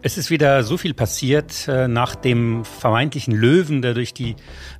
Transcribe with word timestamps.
Es 0.00 0.16
ist 0.16 0.30
wieder 0.30 0.62
so 0.62 0.76
viel 0.76 0.94
passiert. 0.94 1.66
Äh, 1.66 1.88
nach 1.88 2.14
dem 2.14 2.64
vermeintlichen 2.64 3.34
Löwen, 3.34 3.82
der 3.82 3.94
durch 3.94 4.14
die 4.14 4.36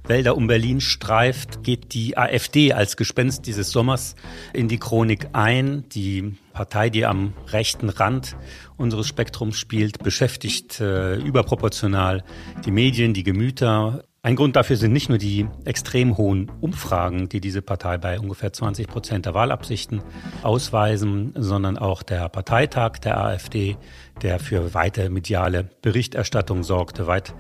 Wälder 0.07 0.37
um 0.37 0.47
Berlin 0.47 0.81
streift, 0.81 1.65
geht 1.65 1.93
die 1.93 2.17
AfD 2.17 2.73
als 2.73 2.97
Gespenst 2.97 3.45
dieses 3.47 3.73
Sommers 3.73 4.15
in 4.53 4.69
die 4.69 4.79
Chronik 4.79 5.31
ein. 5.33 5.89
Die 5.89 6.37
Partei, 6.53 6.89
die 6.89 7.05
am 7.05 7.33
rechten 7.49 7.89
Rand 7.89 8.37
unseres 8.77 9.09
Spektrums 9.09 9.57
spielt, 9.57 9.99
beschäftigt 10.05 10.81
äh, 10.81 11.17
überproportional 11.17 12.23
die 12.65 12.71
Medien, 12.71 13.13
die 13.13 13.25
Gemüter. 13.25 14.05
Ein 14.21 14.37
Grund 14.37 14.57
dafür 14.57 14.77
sind 14.77 14.93
nicht 14.93 15.09
nur 15.09 15.19
die 15.19 15.47
extrem 15.65 16.17
hohen 16.17 16.51
Umfragen, 16.61 17.29
die 17.29 17.41
diese 17.41 17.63
Partei 17.63 17.99
bei 17.99 18.19
ungefähr 18.21 18.53
20 18.53 18.87
Prozent 18.87 19.27
der 19.27 19.35
Wahlabsichten 19.35 20.03
ausweisen, 20.43 21.33
sondern 21.37 21.79
auch 21.79 22.03
der 22.03 22.29
Parteitag 22.29 22.99
der 22.99 23.19
AfD, 23.19 23.77
der 24.23 24.39
für 24.39 24.75
weite 24.75 25.11
mediale 25.11 25.71
Berichterstattung 25.83 26.63
sorgte, 26.63 27.07
weit 27.07 27.35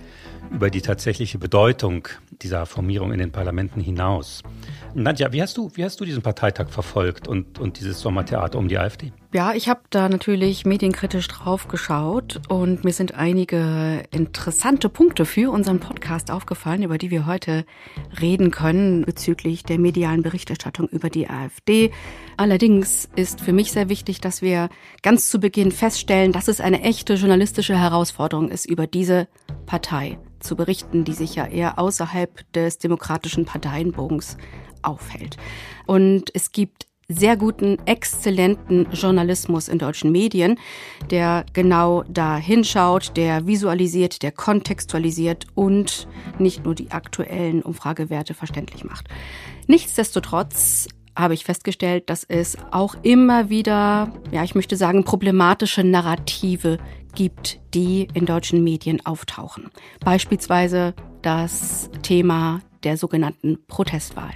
über 0.50 0.70
die 0.70 0.80
tatsächliche 0.80 1.38
Bedeutung 1.38 2.09
dieser 2.42 2.66
Formierung 2.66 3.12
in 3.12 3.18
den 3.18 3.32
Parlamenten 3.32 3.80
hinaus. 3.80 4.42
Nadja, 4.95 5.32
wie 5.32 5.42
hast 5.42 5.56
du, 5.56 5.70
wie 5.74 5.84
hast 5.84 6.01
du 6.01 6.04
diesen 6.04 6.23
Parteitag 6.23 6.70
verfolgt 6.70 7.28
und, 7.28 7.59
und 7.59 7.78
dieses 7.78 8.01
Sommertheater 8.01 8.59
um 8.59 8.68
die 8.68 8.78
AfD? 8.78 9.12
Ja, 9.34 9.52
ich 9.52 9.68
habe 9.68 9.80
da 9.91 10.09
natürlich 10.09 10.64
medienkritisch 10.64 11.28
drauf 11.28 11.68
geschaut 11.68 12.41
und 12.48 12.84
mir 12.84 12.95
sind 12.95 13.15
einige 13.15 14.04
interessante 14.10 14.88
Punkte 14.88 15.26
für 15.26 15.51
unseren 15.52 15.80
Podcast 15.80 16.30
aufgefallen, 16.30 16.82
über 16.82 16.96
die 16.96 17.10
wir 17.10 17.26
heute 17.26 17.66
reden 18.23 18.51
können 18.51 19.04
bezüglich 19.04 19.65
der 19.65 19.79
medialen 19.79 20.23
Berichterstattung 20.23 20.88
über 20.88 21.10
die 21.10 21.29
AfD. 21.29 21.90
Allerdings 22.38 23.10
ist 23.16 23.42
für 23.42 23.52
mich 23.52 23.70
sehr 23.70 23.90
wichtig, 23.90 24.23
dass 24.23 24.40
wir 24.40 24.70
ganz 25.02 25.29
zu 25.29 25.40
Beginn 25.40 25.73
feststellen, 25.73 26.32
dass 26.32 26.48
es 26.48 26.63
eine 26.69 26.83
echte 26.83 27.15
journalistische 27.15 27.79
Herausforderung 27.79 28.51
ist, 28.51 28.66
über 28.66 28.87
diese 28.87 29.27
Partei 29.65 30.19
zu 30.38 30.55
berichten, 30.55 31.02
die 31.05 31.15
sich 31.15 31.35
ja 31.35 31.47
eher 31.47 31.79
außerhalb 31.79 32.52
des 32.52 32.77
demokratischen 32.79 33.47
Parteienbogens 33.47 34.37
aufhält. 34.83 35.38
Und 35.87 36.30
es 36.35 36.52
gibt 36.52 36.87
sehr 37.09 37.38
guten, 37.38 37.79
exzellenten 37.87 38.87
Journalismus 38.93 39.69
in 39.69 39.79
deutschen 39.79 40.13
Medien, 40.13 40.59
der 41.10 41.47
genau 41.55 42.05
da 42.07 42.37
hinschaut, 42.37 43.16
der 43.16 43.47
visualisiert, 43.47 44.23
der 44.23 44.30
kontextualisiert 44.30 45.47
und 45.55 46.07
nicht 46.38 46.66
nur 46.66 46.75
die 46.75 46.91
aktuellen 46.91 47.63
Umfragewerte 47.63 48.35
verständlich 48.35 48.85
macht. 48.85 49.09
Nichtsdestotrotz 49.69 50.87
habe 51.19 51.35
ich 51.35 51.45
festgestellt, 51.45 52.09
dass 52.09 52.24
es 52.24 52.57
auch 52.71 52.95
immer 53.02 53.51
wieder, 53.51 54.13
ja, 54.30 54.45
ich 54.45 54.55
möchte 54.55 54.77
sagen, 54.77 55.05
problematische 55.05 55.83
Narrative 55.83 56.79
gibt, 57.15 57.59
die 57.75 58.07
in 58.15 58.25
deutschen 58.25 58.63
Medien 58.63 59.05
auftauchen. 59.05 59.71
Beispielsweise 60.01 60.95
das 61.23 61.91
Thema 62.02 62.60
der 62.85 62.97
sogenannten 62.97 63.59
Protestwahl. 63.66 64.31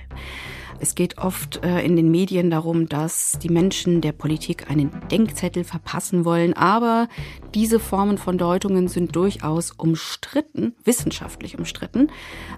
Es 0.83 0.97
geht 0.97 1.19
oft 1.19 1.65
äh, 1.65 1.81
in 1.83 1.95
den 1.95 2.11
Medien 2.11 2.51
darum, 2.51 2.89
dass 2.89 3.39
die 3.41 3.51
Menschen 3.51 4.01
der 4.01 4.11
Politik 4.11 4.69
einen 4.69 4.91
Denkzettel 5.13 5.63
verpassen 5.63 6.25
wollen, 6.25 6.55
aber 6.55 7.07
diese 7.55 7.79
Formen 7.79 8.19
von 8.19 8.37
Deutungen 8.37 8.89
sind 8.89 9.15
durchaus 9.15 9.71
umstritten, 9.71 10.75
wissenschaftlich 10.83 11.57
umstritten. 11.57 12.09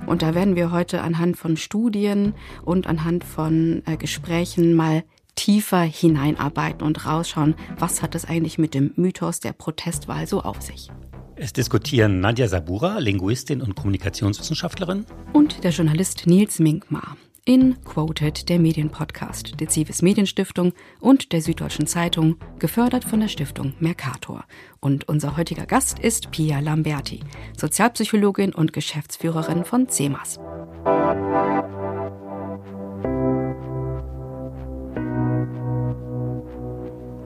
Und 0.06 0.22
da 0.22 0.34
werden 0.34 0.56
wir 0.56 0.72
heute 0.72 1.02
anhand 1.02 1.36
von 1.36 1.58
Studien 1.58 2.32
und 2.64 2.86
anhand 2.86 3.24
von 3.24 3.82
äh, 3.84 3.98
Gesprächen 3.98 4.72
mal 4.72 5.04
tiefer 5.34 5.82
hineinarbeiten 5.82 6.80
und 6.80 7.04
rausschauen, 7.04 7.54
was 7.78 8.00
hat 8.00 8.14
es 8.14 8.24
eigentlich 8.24 8.56
mit 8.56 8.72
dem 8.72 8.94
Mythos 8.96 9.40
der 9.40 9.52
Protestwahl 9.52 10.26
so 10.26 10.40
auf 10.40 10.62
sich. 10.62 10.88
Es 11.36 11.52
diskutieren 11.52 12.20
Nadja 12.20 12.48
Sabura, 12.48 13.00
Linguistin 13.00 13.60
und 13.60 13.74
Kommunikationswissenschaftlerin. 13.74 15.04
Und 15.34 15.62
der 15.62 15.72
Journalist 15.72 16.26
Nils 16.26 16.58
Minkmar 16.58 17.18
in 17.46 17.76
Quoted, 17.84 18.48
der 18.48 18.58
Medienpodcast 18.58 19.60
der 19.60 19.68
Civis 19.68 20.00
Medienstiftung 20.00 20.72
und 21.00 21.32
der 21.32 21.42
Süddeutschen 21.42 21.86
Zeitung, 21.86 22.36
gefördert 22.58 23.04
von 23.04 23.20
der 23.20 23.28
Stiftung 23.28 23.74
Mercator. 23.80 24.44
Und 24.80 25.08
unser 25.08 25.36
heutiger 25.36 25.66
Gast 25.66 25.98
ist 25.98 26.30
Pia 26.30 26.60
Lamberti, 26.60 27.20
Sozialpsychologin 27.56 28.54
und 28.54 28.72
Geschäftsführerin 28.72 29.64
von 29.64 29.88
CEMAS. 29.88 30.40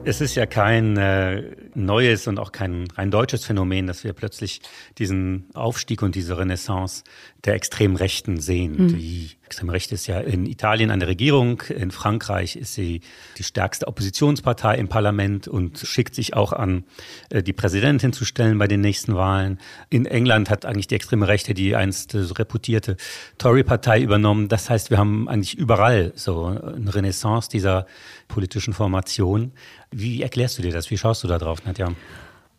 Es 0.03 0.21
ist 0.21 0.35
ja 0.35 0.45
kein 0.45 0.97
äh, 0.97 1.55
neues 1.75 2.27
und 2.27 2.39
auch 2.39 2.51
kein 2.51 2.87
rein 2.95 3.11
deutsches 3.11 3.45
Phänomen, 3.45 3.87
dass 3.87 4.03
wir 4.03 4.13
plötzlich 4.13 4.61
diesen 4.97 5.49
Aufstieg 5.53 6.01
und 6.01 6.15
diese 6.15 6.37
Renaissance 6.37 7.03
der 7.45 7.53
extremen 7.53 7.95
Rechten 7.95 8.39
sehen. 8.39 8.75
Mhm. 8.77 8.87
Die 8.97 9.38
extreme 9.49 9.73
Rechte 9.73 9.95
ist 9.95 10.05
ja 10.05 10.19
in 10.19 10.45
Italien 10.45 10.91
eine 10.91 11.07
Regierung, 11.07 11.63
in 11.69 11.89
Frankreich 11.89 12.55
ist 12.55 12.75
sie 12.75 13.01
die 13.39 13.43
stärkste 13.43 13.87
Oppositionspartei 13.87 14.75
im 14.75 14.87
Parlament 14.87 15.47
und 15.47 15.79
schickt 15.79 16.13
sich 16.13 16.35
auch 16.35 16.53
an, 16.53 16.83
äh, 17.31 17.41
die 17.41 17.53
Präsidentin 17.53 18.13
zu 18.13 18.25
stellen 18.25 18.59
bei 18.59 18.67
den 18.67 18.81
nächsten 18.81 19.15
Wahlen. 19.15 19.59
In 19.89 20.05
England 20.05 20.51
hat 20.51 20.65
eigentlich 20.65 20.85
die 20.85 20.95
extreme 20.95 21.27
Rechte 21.27 21.55
die 21.55 21.75
einst 21.75 22.11
so 22.11 22.33
reputierte 22.35 22.95
Tory-Partei 23.39 24.01
übernommen. 24.01 24.49
Das 24.49 24.69
heißt, 24.69 24.91
wir 24.91 24.99
haben 24.99 25.27
eigentlich 25.27 25.57
überall 25.57 26.13
so 26.15 26.45
eine 26.45 26.93
Renaissance 26.93 27.49
dieser 27.49 27.87
politischen 28.27 28.73
Formation. 28.73 29.51
Wie 29.89 30.21
erklärst 30.21 30.59
du 30.59 30.61
dir 30.61 30.71
das? 30.71 30.91
Wie 30.91 30.97
schaust 30.97 31.23
du 31.23 31.27
da 31.27 31.39
drauf, 31.39 31.65
Nadja? 31.65 31.89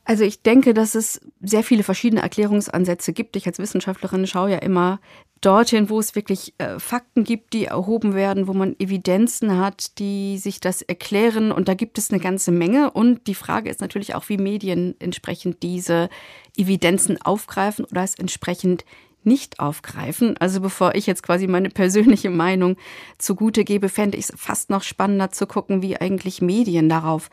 Also 0.04 0.24
ich 0.24 0.42
denke, 0.42 0.74
dass 0.74 0.96
es 0.96 1.20
sehr 1.40 1.62
viele 1.62 1.84
verschiedene 1.84 2.22
Erklärungsansätze 2.22 3.12
gibt. 3.12 3.36
Ich 3.36 3.46
als 3.46 3.60
Wissenschaftlerin 3.60 4.26
schaue 4.26 4.50
ja 4.50 4.58
immer 4.58 4.98
dorthin, 5.40 5.88
wo 5.88 5.98
es 5.98 6.14
wirklich 6.14 6.54
äh, 6.58 6.78
Fakten 6.78 7.24
gibt, 7.24 7.52
die 7.54 7.64
erhoben 7.64 8.14
werden, 8.14 8.46
wo 8.46 8.52
man 8.52 8.76
Evidenzen 8.78 9.58
hat, 9.58 9.98
die 9.98 10.38
sich 10.38 10.60
das 10.60 10.82
erklären. 10.82 11.50
Und 11.50 11.68
da 11.68 11.74
gibt 11.74 11.98
es 11.98 12.10
eine 12.10 12.20
ganze 12.20 12.52
Menge. 12.52 12.90
Und 12.90 13.26
die 13.26 13.34
Frage 13.34 13.70
ist 13.70 13.80
natürlich 13.80 14.14
auch, 14.14 14.28
wie 14.28 14.36
Medien 14.36 14.94
entsprechend 14.98 15.62
diese 15.62 16.10
Evidenzen 16.56 17.20
aufgreifen 17.22 17.84
oder 17.86 18.02
es 18.02 18.14
entsprechend 18.16 18.84
nicht 19.24 19.60
aufgreifen. 19.60 20.36
Also 20.38 20.60
bevor 20.60 20.94
ich 20.94 21.06
jetzt 21.06 21.22
quasi 21.22 21.46
meine 21.46 21.70
persönliche 21.70 22.30
Meinung 22.30 22.76
zugute 23.18 23.64
gebe, 23.64 23.88
fände 23.88 24.18
ich 24.18 24.24
es 24.28 24.32
fast 24.36 24.70
noch 24.70 24.82
spannender 24.82 25.30
zu 25.30 25.46
gucken, 25.46 25.82
wie 25.82 25.96
eigentlich 25.96 26.42
Medien 26.42 26.88
darauf 26.88 27.30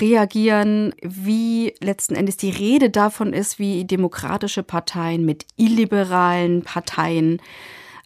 reagieren, 0.00 0.94
wie 1.02 1.74
letzten 1.80 2.14
Endes 2.14 2.36
die 2.36 2.50
Rede 2.50 2.90
davon 2.90 3.32
ist, 3.32 3.58
wie 3.58 3.84
demokratische 3.84 4.62
Parteien 4.62 5.24
mit 5.24 5.46
illiberalen 5.56 6.62
Parteien 6.62 7.40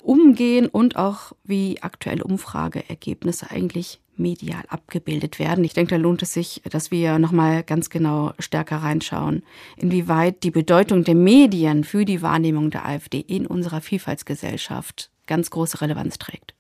umgehen 0.00 0.66
und 0.66 0.97
auch 0.97 1.32
wie 1.44 1.82
aktuelle 1.82 2.25
Umfrageergebnisse 2.25 3.50
eigentlich 3.50 4.00
medial 4.19 4.62
abgebildet 4.69 5.38
werden. 5.38 5.65
Ich 5.65 5.75
denke, 5.75 5.94
da 5.94 6.00
lohnt 6.00 6.22
es 6.22 6.32
sich, 6.32 6.62
dass 6.71 6.91
wir 6.91 7.19
nochmal 7.19 7.62
ganz 7.62 7.91
genau 7.91 8.32
stärker 8.38 8.77
reinschauen, 8.77 9.43
inwieweit 9.77 10.43
die 10.43 10.50
Bedeutung 10.50 11.04
der 11.04 11.15
Medien 11.15 11.84
für 11.84 12.04
die 12.04 12.22
Wahrnehmung 12.22 12.71
der 12.71 12.87
AfD 12.87 13.21
in 13.21 13.47
unserer 13.47 13.81
Vielfaltsgesellschaft 13.81 15.10
ganz 15.26 15.50
große 15.50 15.81
Relevanz 15.81 16.19
trägt. 16.19 16.55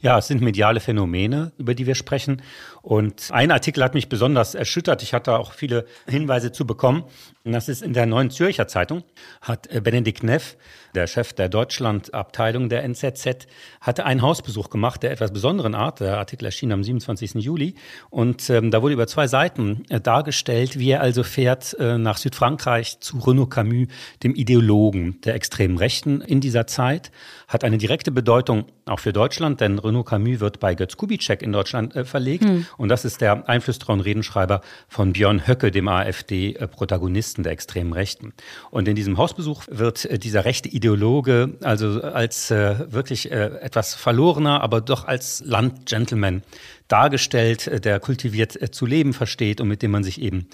Ja, 0.00 0.18
es 0.18 0.28
sind 0.28 0.40
mediale 0.40 0.80
Phänomene, 0.80 1.52
über 1.58 1.74
die 1.74 1.86
wir 1.86 1.94
sprechen. 1.94 2.42
Und 2.80 3.28
ein 3.30 3.50
Artikel 3.50 3.82
hat 3.84 3.94
mich 3.94 4.08
besonders 4.08 4.54
erschüttert. 4.54 5.02
Ich 5.02 5.12
hatte 5.12 5.38
auch 5.38 5.52
viele 5.52 5.86
Hinweise 6.06 6.52
zu 6.52 6.66
bekommen. 6.66 7.04
Das 7.44 7.70
ist 7.70 7.80
in 7.80 7.94
der 7.94 8.04
Neuen 8.04 8.28
Zürcher 8.28 8.68
Zeitung, 8.68 9.02
hat 9.40 9.66
äh, 9.72 9.80
Benedikt 9.80 10.22
Neff, 10.22 10.58
der 10.94 11.06
Chef 11.06 11.32
der 11.32 11.48
Deutschlandabteilung 11.48 12.68
der 12.68 12.84
NZZ, 12.84 13.46
hatte 13.80 14.04
einen 14.04 14.20
Hausbesuch 14.20 14.68
gemacht 14.68 15.02
der 15.02 15.10
etwas 15.10 15.32
besonderen 15.32 15.74
Art. 15.74 16.00
Der 16.00 16.18
Artikel 16.18 16.44
erschien 16.44 16.70
am 16.70 16.84
27. 16.84 17.36
Juli. 17.36 17.76
Und 18.10 18.50
ähm, 18.50 18.70
da 18.70 18.82
wurde 18.82 18.92
über 18.92 19.06
zwei 19.06 19.26
Seiten 19.26 19.84
äh, 19.88 20.02
dargestellt, 20.02 20.78
wie 20.78 20.90
er 20.90 21.00
also 21.00 21.22
fährt 21.22 21.74
äh, 21.78 21.96
nach 21.96 22.18
Südfrankreich 22.18 23.00
zu 23.00 23.18
Renaud 23.18 23.50
Camus, 23.50 23.88
dem 24.22 24.34
Ideologen 24.34 25.18
der 25.22 25.34
extremen 25.34 25.78
Rechten 25.78 26.20
in 26.20 26.42
dieser 26.42 26.66
Zeit. 26.66 27.10
Hat 27.48 27.64
eine 27.64 27.78
direkte 27.78 28.10
Bedeutung 28.10 28.66
auch 28.84 29.00
für 29.00 29.14
Deutschland, 29.14 29.62
denn 29.62 29.78
Renaud 29.78 30.06
Camus 30.06 30.40
wird 30.40 30.60
bei 30.60 30.74
Götz 30.74 30.98
Kubitschek 30.98 31.40
in 31.40 31.52
Deutschland 31.52 31.96
äh, 31.96 32.04
verlegt. 32.04 32.44
Hm. 32.44 32.66
Und 32.76 32.90
das 32.90 33.06
ist 33.06 33.22
der 33.22 33.48
Einflussträger 33.48 33.94
und 33.94 34.00
Redenschreiber 34.00 34.60
von 34.88 35.14
Björn 35.14 35.46
Höcke, 35.46 35.70
dem 35.70 35.88
AfD-Protagonisten 35.88 37.29
der 37.38 37.52
extremen 37.52 37.92
Rechten. 37.92 38.32
Und 38.70 38.88
in 38.88 38.96
diesem 38.96 39.16
Hausbesuch 39.16 39.64
wird 39.70 40.04
äh, 40.04 40.18
dieser 40.18 40.44
rechte 40.44 40.68
Ideologe 40.68 41.56
also 41.62 42.02
als 42.02 42.50
äh, 42.50 42.92
wirklich 42.92 43.30
äh, 43.30 43.46
etwas 43.60 43.94
verlorener, 43.94 44.62
aber 44.62 44.80
doch 44.80 45.06
als 45.06 45.42
Landgentleman 45.44 46.42
dargestellt, 46.88 47.66
äh, 47.66 47.80
der 47.80 48.00
kultiviert 48.00 48.60
äh, 48.60 48.70
zu 48.70 48.86
leben 48.86 49.12
versteht 49.12 49.60
und 49.60 49.68
mit 49.68 49.82
dem 49.82 49.90
man 49.90 50.04
sich 50.04 50.20
eben 50.20 50.48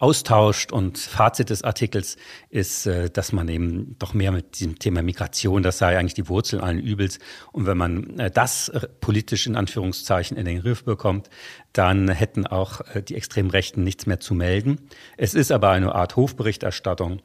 austauscht. 0.00 0.72
Und 0.72 0.98
Fazit 0.98 1.50
des 1.50 1.62
Artikels 1.62 2.16
ist, 2.48 2.86
äh, 2.86 3.08
dass 3.10 3.32
man 3.32 3.48
eben 3.48 3.96
doch 3.98 4.14
mehr 4.14 4.32
mit 4.32 4.58
diesem 4.58 4.78
Thema 4.78 5.02
Migration, 5.02 5.62
das 5.62 5.78
sei 5.78 5.96
eigentlich 5.96 6.14
die 6.14 6.28
Wurzel 6.28 6.60
allen 6.60 6.80
Übels. 6.80 7.20
Und 7.52 7.66
wenn 7.66 7.78
man 7.78 8.18
äh, 8.18 8.30
das 8.30 8.72
politisch 9.00 9.46
in 9.46 9.54
Anführungszeichen 9.54 10.36
in 10.36 10.46
den 10.46 10.60
Griff 10.60 10.84
bekommt, 10.84 11.30
dann 11.72 12.08
hätten 12.08 12.46
auch 12.46 12.80
äh, 12.94 13.02
die 13.02 13.14
extremen 13.14 13.50
Rechten 13.50 13.84
nichts 13.84 14.06
mehr 14.06 14.18
zu 14.18 14.34
melden. 14.34 14.80
Es 15.16 15.34
ist 15.34 15.52
aber 15.52 15.70
eine 15.70 15.94
Art 15.94 16.16
Hofberichterstattung. 16.16 17.20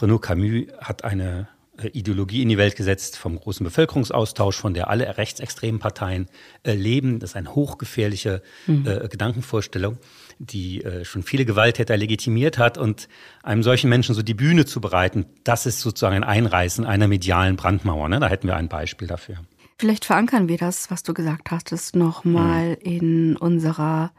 Renaud 0.00 0.22
Camus 0.22 0.68
hat 0.80 1.04
eine 1.04 1.40
äh, 1.40 1.59
Ideologie 1.88 2.42
in 2.42 2.48
die 2.48 2.58
Welt 2.58 2.76
gesetzt 2.76 3.16
vom 3.16 3.38
großen 3.38 3.64
Bevölkerungsaustausch, 3.64 4.56
von 4.56 4.74
der 4.74 4.88
alle 4.88 5.16
rechtsextremen 5.16 5.80
Parteien 5.80 6.26
äh, 6.62 6.72
leben. 6.72 7.18
Das 7.18 7.30
ist 7.30 7.36
eine 7.36 7.54
hochgefährliche 7.54 8.42
mhm. 8.66 8.86
äh, 8.86 9.08
Gedankenvorstellung, 9.08 9.98
die 10.38 10.84
äh, 10.84 11.04
schon 11.04 11.22
viele 11.22 11.44
Gewalttäter 11.44 11.96
legitimiert 11.96 12.58
hat. 12.58 12.78
Und 12.78 13.08
einem 13.42 13.62
solchen 13.62 13.90
Menschen 13.90 14.14
so 14.14 14.22
die 14.22 14.34
Bühne 14.34 14.64
zu 14.64 14.80
bereiten, 14.80 15.26
das 15.44 15.66
ist 15.66 15.80
sozusagen 15.80 16.16
ein 16.16 16.24
Einreißen 16.24 16.84
einer 16.84 17.08
medialen 17.08 17.56
Brandmauer. 17.56 18.08
Ne? 18.08 18.20
Da 18.20 18.28
hätten 18.28 18.46
wir 18.46 18.56
ein 18.56 18.68
Beispiel 18.68 19.08
dafür. 19.08 19.36
Vielleicht 19.78 20.04
verankern 20.04 20.48
wir 20.48 20.58
das, 20.58 20.90
was 20.90 21.02
du 21.02 21.14
gesagt 21.14 21.50
hast, 21.50 21.96
nochmal 21.96 22.70
mhm. 22.70 22.76
in 22.82 23.36
unserer 23.36 24.12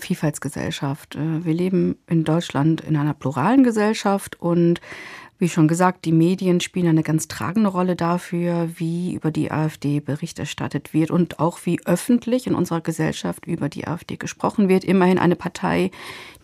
Vielfaltsgesellschaft. 0.00 1.16
Äh, 1.16 1.44
wir 1.44 1.54
leben 1.54 1.96
in 2.08 2.24
Deutschland 2.24 2.80
in 2.80 2.96
einer 2.96 3.14
pluralen 3.14 3.64
Gesellschaft 3.64 4.40
und 4.40 4.80
wie 5.38 5.48
schon 5.48 5.68
gesagt, 5.68 6.04
die 6.04 6.12
Medien 6.12 6.60
spielen 6.60 6.88
eine 6.88 7.02
ganz 7.02 7.28
tragende 7.28 7.68
Rolle 7.68 7.96
dafür, 7.96 8.68
wie 8.76 9.14
über 9.14 9.30
die 9.30 9.50
AfD 9.50 10.00
Bericht 10.00 10.38
erstattet 10.38 10.94
wird 10.94 11.10
und 11.10 11.40
auch 11.40 11.58
wie 11.64 11.84
öffentlich 11.84 12.46
in 12.46 12.54
unserer 12.54 12.80
Gesellschaft 12.80 13.46
über 13.46 13.68
die 13.68 13.86
AfD 13.86 14.16
gesprochen 14.16 14.68
wird. 14.68 14.84
Immerhin 14.84 15.18
eine 15.18 15.36
Partei, 15.36 15.90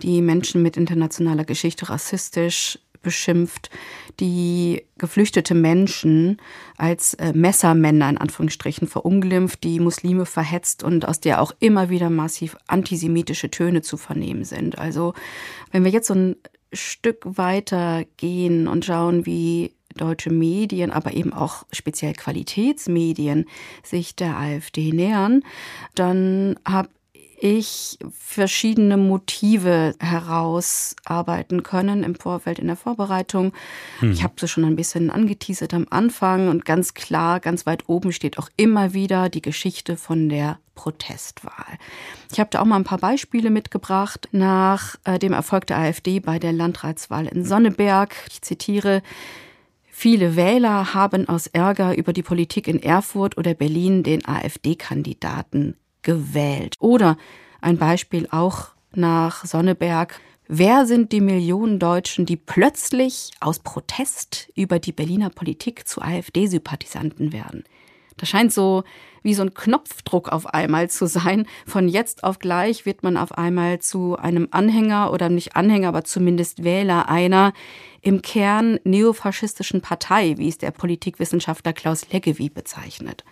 die 0.02 0.22
Menschen 0.22 0.62
mit 0.62 0.76
internationaler 0.76 1.44
Geschichte 1.44 1.88
rassistisch 1.88 2.78
beschimpft, 3.02 3.70
die 4.18 4.82
geflüchtete 4.98 5.54
Menschen 5.54 6.36
als 6.76 7.14
äh, 7.14 7.32
Messermänner 7.32 8.10
in 8.10 8.18
Anführungsstrichen 8.18 8.88
verunglimpft, 8.88 9.64
die 9.64 9.80
Muslime 9.80 10.26
verhetzt 10.26 10.82
und 10.82 11.08
aus 11.08 11.20
der 11.20 11.40
auch 11.40 11.52
immer 11.60 11.88
wieder 11.88 12.10
massiv 12.10 12.56
antisemitische 12.66 13.50
Töne 13.50 13.82
zu 13.82 13.96
vernehmen 13.96 14.44
sind. 14.44 14.78
Also 14.78 15.14
wenn 15.72 15.84
wir 15.84 15.90
jetzt 15.90 16.08
so 16.08 16.14
ein 16.14 16.36
Stück 16.72 17.22
weiter 17.24 18.04
gehen 18.16 18.68
und 18.68 18.84
schauen, 18.84 19.26
wie 19.26 19.72
deutsche 19.96 20.30
Medien, 20.30 20.90
aber 20.90 21.14
eben 21.14 21.32
auch 21.32 21.64
speziell 21.72 22.12
Qualitätsmedien 22.12 23.46
sich 23.82 24.14
der 24.14 24.36
AfD 24.36 24.92
nähern, 24.92 25.42
dann 25.94 26.58
habe 26.64 26.88
ich 27.40 27.98
verschiedene 28.12 28.96
Motive 28.96 29.94
herausarbeiten 29.98 31.62
können 31.62 32.04
im 32.04 32.14
Vorfeld 32.14 32.58
in 32.58 32.66
der 32.66 32.76
Vorbereitung. 32.76 33.52
Hm. 34.00 34.12
Ich 34.12 34.22
habe 34.22 34.34
sie 34.38 34.46
schon 34.46 34.64
ein 34.64 34.76
bisschen 34.76 35.10
angeteasert 35.10 35.72
am 35.74 35.86
Anfang 35.90 36.48
und 36.48 36.64
ganz 36.64 36.94
klar, 36.94 37.40
ganz 37.40 37.66
weit 37.66 37.88
oben 37.88 38.12
steht 38.12 38.38
auch 38.38 38.50
immer 38.56 38.92
wieder 38.92 39.28
die 39.28 39.42
Geschichte 39.42 39.96
von 39.96 40.28
der 40.28 40.58
Protestwahl. 40.74 41.78
Ich 42.30 42.40
habe 42.40 42.50
da 42.50 42.60
auch 42.60 42.66
mal 42.66 42.76
ein 42.76 42.84
paar 42.84 42.98
Beispiele 42.98 43.50
mitgebracht 43.50 44.28
nach 44.32 44.96
äh, 45.04 45.18
dem 45.18 45.32
Erfolg 45.32 45.66
der 45.66 45.78
AfD 45.78 46.20
bei 46.20 46.38
der 46.38 46.52
Landratswahl 46.52 47.26
in 47.26 47.44
Sonneberg. 47.44 48.14
Ich 48.28 48.42
zitiere 48.42 49.02
Viele 49.92 50.34
Wähler 50.34 50.94
haben 50.94 51.28
aus 51.28 51.46
Ärger 51.46 51.94
über 51.94 52.14
die 52.14 52.22
Politik 52.22 52.68
in 52.68 52.82
Erfurt 52.82 53.36
oder 53.36 53.52
Berlin 53.52 54.02
den 54.02 54.26
AfD-Kandidaten 54.26 55.76
gewählt. 56.02 56.74
Oder 56.78 57.16
ein 57.60 57.78
Beispiel 57.78 58.28
auch 58.30 58.68
nach 58.92 59.44
Sonneberg. 59.44 60.20
Wer 60.48 60.86
sind 60.86 61.12
die 61.12 61.20
Millionen 61.20 61.78
Deutschen, 61.78 62.26
die 62.26 62.36
plötzlich 62.36 63.30
aus 63.40 63.60
Protest 63.60 64.50
über 64.56 64.78
die 64.78 64.92
Berliner 64.92 65.30
Politik 65.30 65.86
zu 65.86 66.02
AfD-Sympathisanten 66.02 67.32
werden? 67.32 67.64
Das 68.16 68.28
scheint 68.28 68.52
so 68.52 68.84
wie 69.22 69.34
so 69.34 69.42
ein 69.42 69.54
Knopfdruck 69.54 70.28
auf 70.28 70.46
einmal 70.46 70.90
zu 70.90 71.06
sein. 71.06 71.46
Von 71.66 71.88
jetzt 71.88 72.24
auf 72.24 72.38
gleich 72.38 72.84
wird 72.84 73.02
man 73.02 73.16
auf 73.16 73.32
einmal 73.32 73.78
zu 73.78 74.16
einem 74.16 74.48
Anhänger 74.50 75.12
oder 75.12 75.28
nicht 75.28 75.56
Anhänger, 75.56 75.88
aber 75.88 76.04
zumindest 76.04 76.64
Wähler 76.64 77.08
einer 77.08 77.52
im 78.02 78.22
Kern 78.22 78.78
neofaschistischen 78.84 79.80
Partei, 79.80 80.34
wie 80.36 80.48
es 80.48 80.58
der 80.58 80.70
Politikwissenschaftler 80.70 81.72
Klaus 81.72 82.10
Leggevi 82.12 82.50
bezeichnet. 82.50 83.24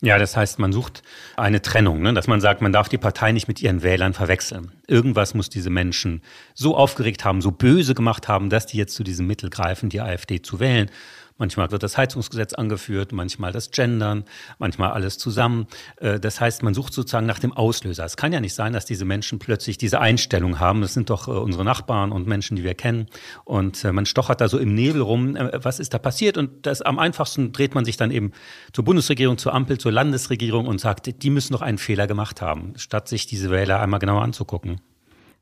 Ja, 0.00 0.18
das 0.18 0.36
heißt, 0.36 0.60
man 0.60 0.72
sucht 0.72 1.02
eine 1.36 1.60
Trennung, 1.60 2.00
ne? 2.02 2.14
dass 2.14 2.28
man 2.28 2.40
sagt, 2.40 2.62
man 2.62 2.72
darf 2.72 2.88
die 2.88 2.98
Partei 2.98 3.32
nicht 3.32 3.48
mit 3.48 3.60
ihren 3.60 3.82
Wählern 3.82 4.14
verwechseln. 4.14 4.70
Irgendwas 4.86 5.34
muss 5.34 5.50
diese 5.50 5.70
Menschen 5.70 6.22
so 6.54 6.76
aufgeregt 6.76 7.24
haben, 7.24 7.42
so 7.42 7.50
böse 7.50 7.94
gemacht 7.94 8.28
haben, 8.28 8.48
dass 8.48 8.66
die 8.66 8.76
jetzt 8.76 8.94
zu 8.94 9.02
diesem 9.02 9.26
Mittel 9.26 9.50
greifen, 9.50 9.88
die 9.88 10.00
AfD 10.00 10.40
zu 10.40 10.60
wählen. 10.60 10.88
Manchmal 11.38 11.70
wird 11.70 11.84
das 11.84 11.96
Heizungsgesetz 11.96 12.52
angeführt, 12.52 13.12
manchmal 13.12 13.52
das 13.52 13.70
Gendern, 13.70 14.24
manchmal 14.58 14.90
alles 14.90 15.18
zusammen. 15.18 15.68
Äh, 15.96 16.18
das 16.18 16.40
heißt, 16.40 16.64
man 16.64 16.74
sucht 16.74 16.92
sozusagen 16.92 17.26
nach 17.26 17.38
dem 17.38 17.52
Auslöser. 17.52 18.04
Es 18.04 18.16
kann 18.16 18.32
ja 18.32 18.40
nicht 18.40 18.54
sein, 18.54 18.72
dass 18.72 18.86
diese 18.86 19.04
Menschen 19.04 19.38
plötzlich 19.38 19.78
diese 19.78 20.00
Einstellung 20.00 20.58
haben. 20.58 20.80
Das 20.80 20.94
sind 20.94 21.10
doch 21.10 21.28
äh, 21.28 21.30
unsere 21.30 21.64
Nachbarn 21.64 22.10
und 22.10 22.26
Menschen, 22.26 22.56
die 22.56 22.64
wir 22.64 22.74
kennen. 22.74 23.06
Und 23.44 23.84
äh, 23.84 23.92
man 23.92 24.04
stochert 24.04 24.40
da 24.40 24.48
so 24.48 24.58
im 24.58 24.74
Nebel 24.74 25.00
rum. 25.00 25.38
Was 25.52 25.78
ist 25.78 25.94
da 25.94 25.98
passiert? 25.98 26.36
Und 26.36 26.66
das 26.66 26.82
am 26.82 26.98
einfachsten 26.98 27.52
dreht 27.52 27.74
man 27.74 27.84
sich 27.84 27.96
dann 27.96 28.10
eben 28.10 28.32
zur 28.72 28.84
Bundesregierung, 28.84 29.38
zur 29.38 29.54
Ampel, 29.54 29.78
zur 29.78 29.92
Landesregierung 29.92 30.66
und 30.66 30.80
sagt, 30.80 31.22
die 31.22 31.30
müssen 31.30 31.52
doch 31.52 31.62
einen 31.62 31.78
Fehler 31.78 32.08
gemacht 32.08 32.42
haben, 32.42 32.74
statt 32.76 33.08
sich 33.08 33.26
diese 33.26 33.50
Wähler 33.50 33.80
einmal 33.80 34.00
genauer 34.00 34.22
anzugucken. 34.22 34.80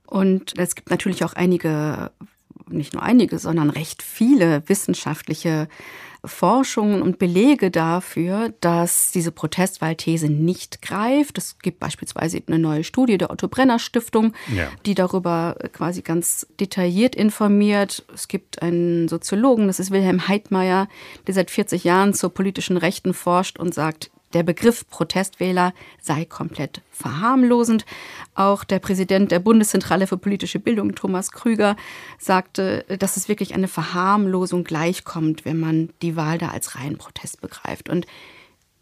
Und 0.06 0.56
es 0.58 0.74
gibt 0.74 0.90
natürlich 0.90 1.24
auch 1.24 1.32
einige 1.32 2.10
nicht 2.68 2.94
nur 2.94 3.02
einige, 3.02 3.38
sondern 3.38 3.70
recht 3.70 4.02
viele 4.02 4.62
wissenschaftliche 4.66 5.68
Forschungen 6.24 7.02
und 7.02 7.18
Belege 7.18 7.70
dafür, 7.70 8.52
dass 8.60 9.12
diese 9.12 9.32
Protestwahlthese 9.32 10.28
nicht 10.28 10.82
greift. 10.82 11.38
Es 11.38 11.58
gibt 11.58 11.80
beispielsweise 11.80 12.42
eine 12.46 12.58
neue 12.58 12.84
Studie 12.84 13.18
der 13.18 13.30
Otto 13.30 13.48
Brenner 13.48 13.78
Stiftung, 13.78 14.32
ja. 14.54 14.68
die 14.84 14.94
darüber 14.94 15.56
quasi 15.72 16.02
ganz 16.02 16.46
detailliert 16.58 17.14
informiert. 17.14 18.04
Es 18.12 18.28
gibt 18.28 18.62
einen 18.62 19.08
Soziologen, 19.08 19.66
das 19.66 19.80
ist 19.80 19.90
Wilhelm 19.90 20.28
Heidmeier, 20.28 20.88
der 21.26 21.34
seit 21.34 21.50
40 21.50 21.84
Jahren 21.84 22.14
zur 22.14 22.30
politischen 22.30 22.76
Rechten 22.76 23.14
forscht 23.14 23.58
und 23.58 23.74
sagt, 23.74 24.10
der 24.36 24.42
Begriff 24.42 24.86
Protestwähler 24.90 25.72
sei 25.98 26.26
komplett 26.26 26.82
verharmlosend. 26.92 27.86
Auch 28.34 28.64
der 28.64 28.80
Präsident 28.80 29.32
der 29.32 29.38
Bundeszentrale 29.38 30.06
für 30.06 30.18
politische 30.18 30.58
Bildung, 30.58 30.94
Thomas 30.94 31.32
Krüger, 31.32 31.74
sagte, 32.18 32.84
dass 32.98 33.16
es 33.16 33.30
wirklich 33.30 33.54
eine 33.54 33.66
Verharmlosung 33.66 34.62
gleichkommt, 34.62 35.46
wenn 35.46 35.58
man 35.58 35.88
die 36.02 36.16
Wahl 36.16 36.36
da 36.36 36.48
als 36.48 36.74
reinen 36.74 36.98
Protest 36.98 37.40
begreift. 37.40 37.88
Und 37.88 38.06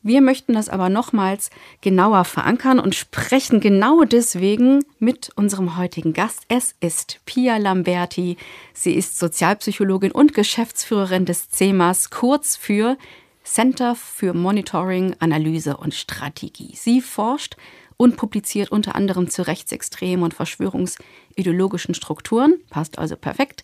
wir 0.03 0.23
möchten 0.23 0.55
das 0.55 0.69
aber 0.69 0.89
nochmals 0.89 1.51
genauer 1.83 2.25
verankern 2.25 2.81
und 2.81 2.97
sprechen 2.97 3.61
genau 3.61 4.03
deswegen 4.03 4.84
mit 4.99 5.31
unserem 5.37 5.77
heutigen 5.77 6.15
Gast. 6.15 6.43
Es 6.49 6.75
ist 6.81 7.20
Pia 7.27 7.58
Lamberti. 7.58 8.39
Sie 8.73 8.93
ist 8.93 9.20
Sozialpsychologin 9.20 10.11
und 10.11 10.34
Geschäftsführerin 10.34 11.27
des 11.27 11.49
CEMAS, 11.49 12.11
kurz 12.11 12.56
für 12.56 12.99
Center 13.44 13.94
für 13.94 14.32
Monitoring, 14.34 15.15
Analyse 15.20 15.77
und 15.77 15.94
Strategie. 15.94 16.74
Sie 16.74 17.01
forscht 17.01 17.56
und 17.96 18.17
publiziert 18.17 18.72
unter 18.72 18.96
anderem 18.96 19.31
zu 19.31 19.46
rechtsextremen 19.46 20.24
und 20.24 20.34
verschwörungsideologischen 20.34 21.94
Strukturen, 21.94 22.56
passt 22.70 22.98
also 22.98 23.17
perfekt. 23.17 23.63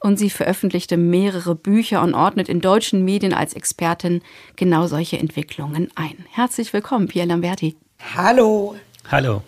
Und 0.00 0.18
sie 0.18 0.30
veröffentlichte 0.30 0.96
mehrere 0.96 1.54
Bücher 1.54 2.02
und 2.02 2.14
ordnet 2.14 2.48
in 2.48 2.60
deutschen 2.60 3.04
Medien 3.04 3.32
als 3.32 3.54
Expertin 3.54 4.22
genau 4.56 4.86
solche 4.86 5.18
Entwicklungen 5.18 5.90
ein. 5.94 6.26
Herzlich 6.30 6.72
willkommen, 6.72 7.06
Pierre 7.06 7.28
Lamberti. 7.28 7.76
Hallo. 8.14 8.76
Hallo. 9.10 9.42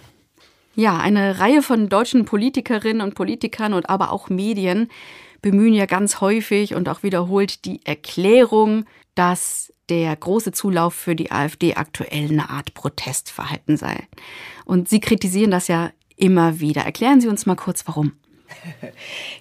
Ja, 0.75 0.99
eine 0.99 1.39
Reihe 1.39 1.63
von 1.63 1.89
deutschen 1.89 2.25
Politikerinnen 2.25 3.03
und 3.03 3.15
Politikern 3.15 3.75
und 3.75 3.91
aber 3.91 4.13
auch 4.13 4.31
Medien 4.31 4.89
bemühen 5.43 5.75
ja 5.75 5.87
ganz 5.87 6.21
häufig 6.21 6.75
und 6.75 6.89
auch 6.89 7.03
wiederholt 7.03 7.65
die 7.65 7.81
Erklärung, 7.85 8.87
dass 9.15 9.73
der 9.89 10.15
große 10.17 10.53
Zulauf 10.53 10.95
für 10.95 11.15
die 11.15 11.31
AfD 11.31 11.75
aktuell 11.75 12.31
eine 12.31 12.51
Art 12.51 12.75
Protestverhalten 12.75 13.77
sei. 13.77 14.09
Und 14.65 14.89
Sie 14.89 15.01
kritisieren 15.01 15.51
das 15.51 15.69
ja 15.69 15.91
immer 16.17 16.61
wieder. 16.61 16.83
Erklären 16.83 17.21
Sie 17.21 17.29
uns 17.29 17.47
mal 17.47 17.57
kurz, 17.57 17.87
warum. 17.87 18.13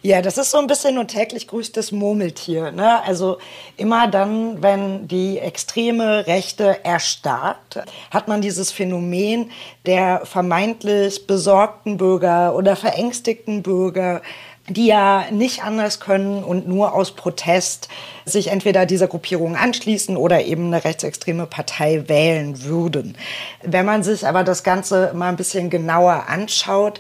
Ja, 0.02 0.22
das 0.22 0.38
ist 0.38 0.52
so 0.52 0.58
ein 0.58 0.68
bisschen 0.68 0.96
nur 0.96 1.06
täglich 1.06 1.48
grüßtes 1.48 1.92
Murmeltier. 1.92 2.72
Ne? 2.72 3.04
Also 3.04 3.38
immer 3.78 4.08
dann, 4.08 4.64
wenn 4.64 5.08
die 5.08 5.38
extreme 5.38 6.26
Rechte 6.28 6.84
erstarkt, 6.84 7.80
hat 8.10 8.28
man 8.28 8.42
dieses 8.42 8.72
Phänomen 8.72 9.52
der 9.86 10.26
vermeintlich 10.26 11.28
besorgten 11.28 11.98
Bürger 11.98 12.56
oder 12.56 12.76
verängstigten 12.76 13.62
Bürger, 13.62 14.22
die 14.74 14.88
ja 14.88 15.26
nicht 15.32 15.64
anders 15.64 16.00
können 16.00 16.44
und 16.44 16.68
nur 16.68 16.94
aus 16.94 17.12
Protest 17.12 17.90
sich 18.26 18.48
entweder 18.48 18.86
dieser 18.86 19.08
Gruppierung 19.08 19.56
anschließen 19.56 20.18
oder 20.18 20.44
eben 20.44 20.68
eine 20.68 20.84
rechtsextreme 20.84 21.46
Partei 21.46 22.08
wählen 22.08 22.64
würden. 22.64 23.18
Wenn 23.64 23.86
man 23.86 24.04
sich 24.04 24.28
aber 24.28 24.44
das 24.44 24.64
Ganze 24.64 25.12
mal 25.14 25.30
ein 25.30 25.36
bisschen 25.36 25.70
genauer 25.70 26.26
anschaut, 26.28 27.00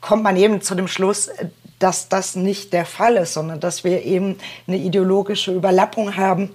kommt 0.00 0.22
man 0.22 0.36
eben 0.36 0.60
zu 0.60 0.74
dem 0.74 0.88
Schluss, 0.88 1.30
dass 1.78 2.08
das 2.08 2.34
nicht 2.34 2.72
der 2.72 2.84
Fall 2.84 3.16
ist, 3.16 3.34
sondern 3.34 3.60
dass 3.60 3.84
wir 3.84 4.02
eben 4.04 4.38
eine 4.66 4.78
ideologische 4.78 5.52
Überlappung 5.52 6.16
haben. 6.16 6.50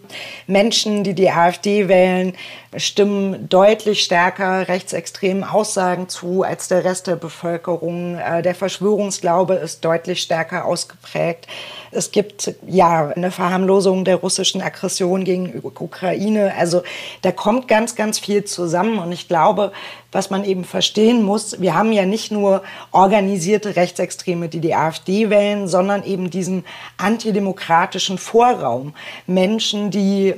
Menschen, 0.47 1.03
die 1.03 1.13
die 1.13 1.29
AfD 1.29 1.87
wählen, 1.87 2.33
stimmen 2.75 3.47
deutlich 3.49 4.03
stärker 4.03 4.67
rechtsextremen 4.67 5.43
Aussagen 5.43 6.09
zu 6.09 6.43
als 6.43 6.67
der 6.67 6.83
Rest 6.83 7.07
der 7.07 7.15
Bevölkerung. 7.15 8.17
Äh, 8.17 8.41
der 8.41 8.55
Verschwörungsglaube 8.55 9.55
ist 9.55 9.85
deutlich 9.85 10.21
stärker 10.21 10.65
ausgeprägt. 10.65 11.47
Es 11.95 12.11
gibt 12.11 12.55
ja 12.67 13.09
eine 13.09 13.31
Verharmlosung 13.31 14.05
der 14.05 14.17
russischen 14.17 14.61
Aggression 14.61 15.23
gegen 15.23 15.61
Ukraine. 15.63 16.53
Also 16.57 16.83
da 17.21 17.31
kommt 17.31 17.67
ganz, 17.67 17.95
ganz 17.95 18.19
viel 18.19 18.43
zusammen. 18.43 18.99
Und 18.99 19.11
ich 19.11 19.27
glaube, 19.27 19.71
was 20.11 20.29
man 20.29 20.45
eben 20.45 20.63
verstehen 20.63 21.23
muss, 21.23 21.61
wir 21.61 21.75
haben 21.75 21.91
ja 21.91 22.05
nicht 22.05 22.31
nur 22.31 22.63
organisierte 22.91 23.75
Rechtsextreme, 23.75 24.49
die 24.49 24.59
die 24.59 24.75
AfD 24.75 25.29
wählen, 25.29 25.67
sondern 25.67 26.03
eben 26.03 26.29
diesen 26.29 26.65
antidemokratischen 26.97 28.17
Vorraum. 28.17 28.93
Menschen, 29.27 29.91
die 29.91 30.35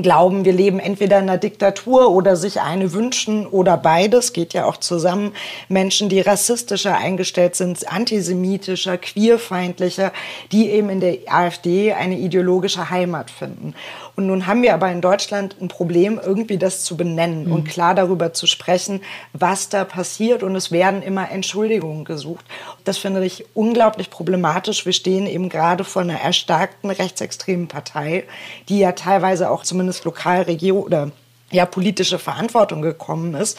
glauben, 0.00 0.46
wir 0.46 0.54
leben 0.54 0.78
entweder 0.78 1.18
in 1.18 1.28
einer 1.28 1.36
Diktatur 1.36 2.10
oder 2.10 2.34
sich 2.36 2.62
eine 2.62 2.94
wünschen 2.94 3.46
oder 3.46 3.76
beides, 3.76 4.32
geht 4.32 4.54
ja 4.54 4.64
auch 4.64 4.78
zusammen. 4.78 5.32
Menschen, 5.68 6.08
die 6.08 6.20
rassistischer 6.20 6.96
eingestellt 6.96 7.56
sind, 7.56 7.86
antisemitischer, 7.92 8.96
queerfeindlicher, 8.96 10.12
die 10.50 10.70
eben 10.70 10.88
in 10.88 11.00
der 11.00 11.18
AfD 11.26 11.92
eine 11.92 12.18
ideologische 12.18 12.88
Heimat 12.88 13.30
finden. 13.30 13.74
Und 14.16 14.26
nun 14.26 14.46
haben 14.46 14.62
wir 14.62 14.72
aber 14.72 14.90
in 14.90 15.02
Deutschland 15.02 15.56
ein 15.60 15.68
Problem, 15.68 16.18
irgendwie 16.22 16.58
das 16.58 16.84
zu 16.84 16.96
benennen 16.96 17.46
mhm. 17.46 17.52
und 17.52 17.64
klar 17.68 17.94
darüber 17.94 18.32
zu 18.32 18.46
sprechen, 18.46 19.02
was 19.34 19.68
da 19.68 19.84
passiert. 19.84 20.42
Und 20.42 20.56
es 20.56 20.70
werden 20.70 21.02
immer 21.02 21.30
Entschuldigungen 21.30 22.04
gesucht. 22.04 22.44
Das 22.84 22.96
finde 22.96 23.24
ich 23.24 23.44
unglaublich 23.54 24.08
problematisch. 24.08 24.86
Wir 24.86 24.92
stehen 24.94 25.26
eben 25.26 25.50
gerade 25.50 25.84
vor 25.84 26.02
einer 26.02 26.20
erstarkten 26.20 26.90
rechtsextremen 26.90 27.68
Partei, 27.68 28.24
die 28.68 28.78
ja 28.78 28.92
teilweise 28.92 29.50
auch 29.50 29.62
zumindest 29.62 29.81
lokal 30.04 30.42
Regierung 30.42 30.84
oder 30.84 31.10
ja, 31.50 31.66
politische 31.66 32.18
Verantwortung 32.18 32.82
gekommen 32.82 33.34
ist. 33.34 33.58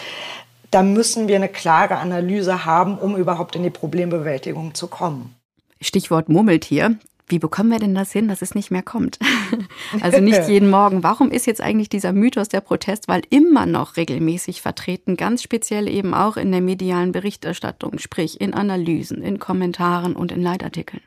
Da 0.72 0.82
müssen 0.82 1.27
wir 1.27 1.36
eine 1.36 1.50
klare 1.50 1.98
Analyse 1.98 2.65
haben, 2.65 2.98
um 2.98 3.15
überhaupt 3.15 3.56
in 3.56 3.63
die 3.63 3.70
Problembewältigung 3.70 4.74
zu 4.74 4.88
kommen. 4.88 5.36
Stichwort 5.82 6.30
Murmeltier. 6.30 6.98
Wie 7.27 7.39
bekommen 7.39 7.72
wir 7.72 7.80
denn 7.80 7.96
das 7.96 8.12
hin, 8.12 8.27
dass 8.27 8.42
es 8.42 8.53
nicht 8.53 8.70
mehr 8.70 8.84
kommt? 8.84 9.18
also 10.01 10.20
nicht 10.20 10.48
jeden 10.48 10.70
Morgen. 10.70 11.03
Warum 11.03 11.32
ist 11.32 11.46
jetzt 11.46 11.62
eigentlich 11.62 11.89
dieser 11.89 12.12
Mythos 12.12 12.50
der 12.50 12.62
Protestwahl 12.62 13.22
immer 13.30 13.65
noch 13.65 13.98
regelmäßig 13.98 14.62
vertreten, 14.62 15.15
ganz 15.15 15.42
speziell 15.44 15.88
eben 15.88 16.13
auch 16.13 16.38
in 16.38 16.51
der 16.51 16.62
medialen 16.62 17.12
Berichterstattung, 17.12 18.00
sprich 18.00 18.42
in 18.42 18.53
Analysen, 18.53 19.22
in 19.22 19.39
Kommentaren 19.39 20.15
und 20.15 20.32
in 20.32 20.42
Leitartikeln? 20.42 21.01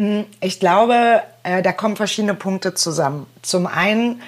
Hm, 0.00 0.24
ich 0.40 0.58
glaube, 0.58 1.20
äh, 1.42 1.60
da 1.60 1.72
kommen 1.72 1.94
verschiedene 1.94 2.32
Punkte 2.32 2.72
zusammen. 2.72 3.26
Zum 3.42 3.66
einen 3.66 4.22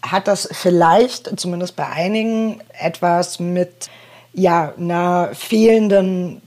hat 0.00 0.26
das 0.26 0.48
vielleicht, 0.50 1.38
zumindest 1.38 1.76
bei 1.76 1.86
einigen, 1.86 2.62
etwas 2.72 3.38
mit 3.38 3.90
ja, 4.32 4.72
einer 4.78 5.28
fehlenden 5.34 6.40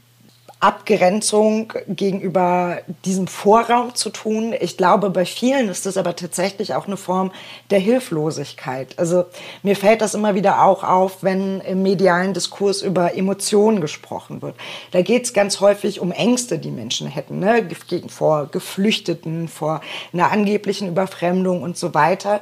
Abgrenzung 0.61 1.73
gegenüber 1.87 2.81
diesem 3.03 3.25
Vorraum 3.25 3.95
zu 3.95 4.11
tun. 4.11 4.53
Ich 4.59 4.77
glaube, 4.77 5.09
bei 5.09 5.25
vielen 5.25 5.69
ist 5.69 5.87
das 5.87 5.97
aber 5.97 6.15
tatsächlich 6.15 6.75
auch 6.75 6.85
eine 6.85 6.97
Form 6.97 7.31
der 7.71 7.79
Hilflosigkeit. 7.79 8.93
Also 8.99 9.25
mir 9.63 9.75
fällt 9.75 10.01
das 10.01 10.13
immer 10.13 10.35
wieder 10.35 10.63
auch 10.63 10.83
auf, 10.83 11.23
wenn 11.23 11.61
im 11.61 11.81
medialen 11.81 12.35
Diskurs 12.35 12.83
über 12.83 13.15
Emotionen 13.15 13.81
gesprochen 13.81 14.43
wird. 14.43 14.55
Da 14.91 15.01
geht 15.01 15.25
es 15.25 15.33
ganz 15.33 15.61
häufig 15.61 15.99
um 15.99 16.11
Ängste, 16.11 16.59
die 16.59 16.71
Menschen 16.71 17.07
hätten, 17.07 17.39
ne? 17.39 17.67
vor 18.07 18.45
Geflüchteten, 18.45 19.47
vor 19.47 19.81
einer 20.13 20.31
angeblichen 20.31 20.87
Überfremdung 20.87 21.63
und 21.63 21.75
so 21.75 21.95
weiter. 21.95 22.39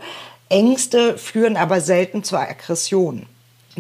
Ängste 0.50 1.18
führen 1.18 1.56
aber 1.56 1.80
selten 1.80 2.24
zur 2.26 2.40
Aggression. 2.40 3.28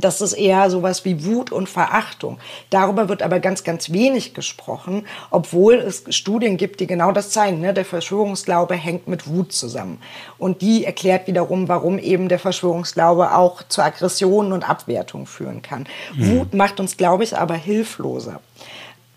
Das 0.01 0.21
ist 0.21 0.33
eher 0.33 0.69
sowas 0.69 1.05
wie 1.05 1.25
Wut 1.25 1.51
und 1.51 1.69
Verachtung. 1.69 2.39
Darüber 2.69 3.09
wird 3.09 3.21
aber 3.21 3.39
ganz, 3.39 3.63
ganz 3.63 3.91
wenig 3.91 4.33
gesprochen, 4.33 5.05
obwohl 5.31 5.75
es 5.75 6.03
Studien 6.09 6.57
gibt, 6.57 6.79
die 6.79 6.87
genau 6.87 7.11
das 7.11 7.31
zeigen. 7.31 7.59
Ne? 7.59 7.73
Der 7.73 7.85
Verschwörungsglaube 7.85 8.75
hängt 8.75 9.07
mit 9.07 9.27
Wut 9.27 9.51
zusammen. 9.53 10.01
Und 10.37 10.61
die 10.61 10.85
erklärt 10.85 11.27
wiederum, 11.27 11.67
warum 11.67 11.99
eben 11.99 12.29
der 12.29 12.39
Verschwörungsglaube 12.39 13.35
auch 13.35 13.63
zu 13.63 13.81
Aggressionen 13.81 14.53
und 14.53 14.69
Abwertung 14.69 15.25
führen 15.25 15.61
kann. 15.61 15.87
Mhm. 16.15 16.39
Wut 16.39 16.53
macht 16.53 16.79
uns, 16.79 16.97
glaube 16.97 17.23
ich, 17.23 17.37
aber 17.37 17.55
hilfloser 17.55 18.39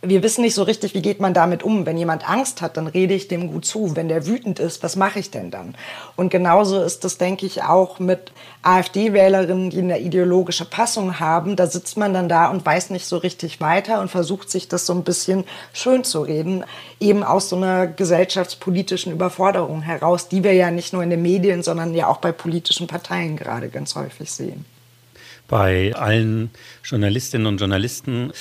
wir 0.05 0.25
wissen 0.25 0.43
nicht 0.43 0.57
so 0.57 0.65
richtig, 0.65 0.95
wie 0.95 1.03
geht 1.03 1.21
man 1.21 1.33
damit 1.33 1.63
um. 1.63 1.87
Wenn 1.87 1.97
jemand 1.97 2.29
Angst 2.29 2.61
hat, 2.61 2.77
dann 2.77 2.89
rede 2.89 3.15
ich 3.15 3.29
dem 3.29 3.53
gut 3.53 3.65
zu. 3.65 3.95
Wenn 3.95 4.09
der 4.09 4.27
wütend 4.27 4.59
ist, 4.59 4.83
was 4.83 4.97
mache 4.97 5.21
ich 5.21 5.31
denn 5.31 5.53
dann? 5.53 5.77
Und 6.17 6.31
genauso 6.31 6.83
ist 6.83 7.05
das, 7.05 7.19
denke 7.19 7.47
ich, 7.47 7.63
auch 7.63 8.01
mit 8.01 8.33
AfD-Wählerinnen, 8.63 9.71
die 9.71 9.79
eine 9.79 10.01
ideologische 10.01 10.65
Passung 10.65 11.21
haben. 11.21 11.55
Da 11.55 11.69
sitzt 11.69 11.97
man 11.97 12.13
dann 12.13 12.29
da 12.29 12.51
und 12.51 12.67
weiß 12.67 12.91
nicht 12.91 13.07
so 13.07 13.17
richtig 13.17 13.61
weiter 13.61 14.01
und 14.01 14.11
versucht 14.11 14.51
sich 14.51 14.67
das 14.67 14.87
so 14.87 14.93
ein 14.93 15.05
bisschen 15.05 15.45
schön 15.73 16.03
zu 16.03 16.23
reden. 16.23 16.65
Eben 16.99 17.23
aus 17.23 17.49
so 17.49 17.55
einer 17.55 17.87
gesellschaftspolitischen 17.87 19.13
Überforderung 19.13 19.83
heraus, 19.83 20.27
die 20.27 20.43
wir 20.43 20.53
ja 20.53 20.73
nicht 20.73 20.93
nur 20.93 21.05
in 21.05 21.11
den 21.11 21.23
Medien, 21.23 21.63
sondern 21.63 21.95
ja 21.95 22.09
auch 22.09 22.19
bei 22.19 22.33
politischen 22.33 22.89
Parteien 22.89 23.37
gerade 23.37 23.69
ganz 23.69 23.95
häufig 23.95 24.33
sehen. 24.33 24.65
Bei 25.47 25.95
allen 25.95 26.51
Journalistinnen 26.83 27.47
und 27.47 27.59
Journalisten 27.59 28.33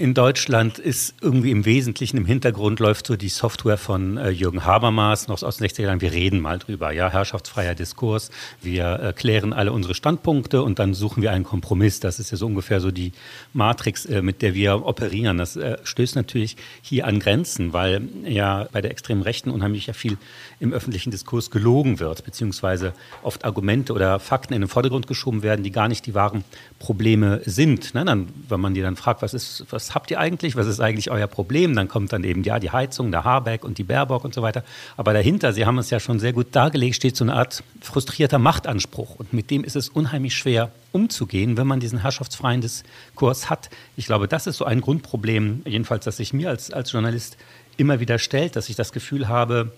in 0.00 0.14
Deutschland 0.14 0.78
ist 0.78 1.14
irgendwie 1.20 1.50
im 1.50 1.66
Wesentlichen 1.66 2.16
im 2.16 2.24
Hintergrund 2.24 2.80
läuft 2.80 3.06
so 3.06 3.16
die 3.16 3.28
Software 3.28 3.76
von 3.76 4.16
äh, 4.16 4.30
Jürgen 4.30 4.64
Habermas 4.64 5.28
noch 5.28 5.42
aus 5.42 5.58
den 5.58 5.68
60er 5.68 5.82
Jahren. 5.82 6.00
Wir 6.00 6.12
reden 6.12 6.40
mal 6.40 6.58
drüber, 6.58 6.90
ja, 6.90 7.10
herrschaftsfreier 7.10 7.74
Diskurs. 7.74 8.30
Wir 8.62 8.84
erklären 8.84 9.52
alle 9.52 9.72
unsere 9.72 9.94
Standpunkte 9.94 10.62
und 10.62 10.78
dann 10.78 10.94
suchen 10.94 11.22
wir 11.22 11.32
einen 11.32 11.44
Kompromiss. 11.44 12.00
Das 12.00 12.18
ist 12.18 12.30
ja 12.30 12.38
so 12.38 12.46
ungefähr 12.46 12.80
so 12.80 12.90
die 12.90 13.12
Matrix, 13.52 14.06
äh, 14.06 14.22
mit 14.22 14.40
der 14.40 14.54
wir 14.54 14.86
operieren. 14.86 15.36
Das 15.36 15.56
äh, 15.56 15.76
stößt 15.84 16.16
natürlich 16.16 16.56
hier 16.80 17.06
an 17.06 17.20
Grenzen, 17.20 17.74
weil 17.74 18.08
ja 18.24 18.68
bei 18.72 18.80
der 18.80 18.92
extremen 18.92 19.20
Rechten 19.20 19.50
unheimlich 19.50 19.86
ja 19.86 19.92
viel 19.92 20.16
im 20.60 20.72
öffentlichen 20.72 21.10
Diskurs 21.10 21.50
gelogen 21.50 22.00
wird, 22.00 22.24
beziehungsweise 22.24 22.94
oft 23.22 23.44
Argumente 23.44 23.92
oder 23.92 24.18
Fakten 24.18 24.54
in 24.54 24.62
den 24.62 24.68
Vordergrund 24.68 25.06
geschoben 25.06 25.42
werden, 25.42 25.62
die 25.62 25.72
gar 25.72 25.88
nicht 25.88 26.06
die 26.06 26.14
wahren 26.14 26.42
Probleme 26.80 27.42
sind. 27.44 27.94
Ne? 27.94 28.06
Dann, 28.06 28.28
wenn 28.48 28.58
man 28.58 28.72
die 28.72 28.80
dann 28.80 28.96
fragt, 28.96 29.20
was 29.20 29.34
ist, 29.34 29.66
was 29.70 29.94
habt 29.94 30.10
ihr 30.10 30.18
eigentlich? 30.18 30.56
Was 30.56 30.66
ist 30.66 30.80
eigentlich 30.80 31.10
euer 31.10 31.26
Problem? 31.26 31.76
Dann 31.76 31.88
kommt 31.88 32.10
dann 32.12 32.24
eben, 32.24 32.42
ja, 32.42 32.58
die 32.58 32.70
Heizung, 32.70 33.10
der 33.10 33.22
Habeck 33.22 33.64
und 33.64 33.76
die 33.76 33.84
Baerbock 33.84 34.24
und 34.24 34.34
so 34.34 34.40
weiter. 34.40 34.64
Aber 34.96 35.12
dahinter, 35.12 35.52
Sie 35.52 35.66
haben 35.66 35.76
es 35.76 35.90
ja 35.90 36.00
schon 36.00 36.18
sehr 36.18 36.32
gut 36.32 36.48
dargelegt, 36.52 36.96
steht 36.96 37.16
so 37.16 37.24
eine 37.24 37.34
Art 37.34 37.62
frustrierter 37.82 38.38
Machtanspruch. 38.38 39.14
Und 39.16 39.34
mit 39.34 39.50
dem 39.50 39.62
ist 39.62 39.76
es 39.76 39.90
unheimlich 39.90 40.34
schwer 40.34 40.72
umzugehen, 40.90 41.58
wenn 41.58 41.66
man 41.66 41.80
diesen 41.80 42.00
herrschaftsfreien 42.00 42.62
Diskurs 42.62 43.50
hat. 43.50 43.68
Ich 43.96 44.06
glaube, 44.06 44.26
das 44.26 44.46
ist 44.46 44.56
so 44.56 44.64
ein 44.64 44.80
Grundproblem, 44.80 45.62
jedenfalls, 45.66 46.06
das 46.06 46.16
sich 46.16 46.32
mir 46.32 46.48
als, 46.48 46.72
als 46.72 46.90
Journalist 46.92 47.36
immer 47.76 48.00
wieder 48.00 48.18
stellt, 48.18 48.56
dass 48.56 48.70
ich 48.70 48.76
das 48.76 48.90
Gefühl 48.92 49.28
habe, 49.28 49.72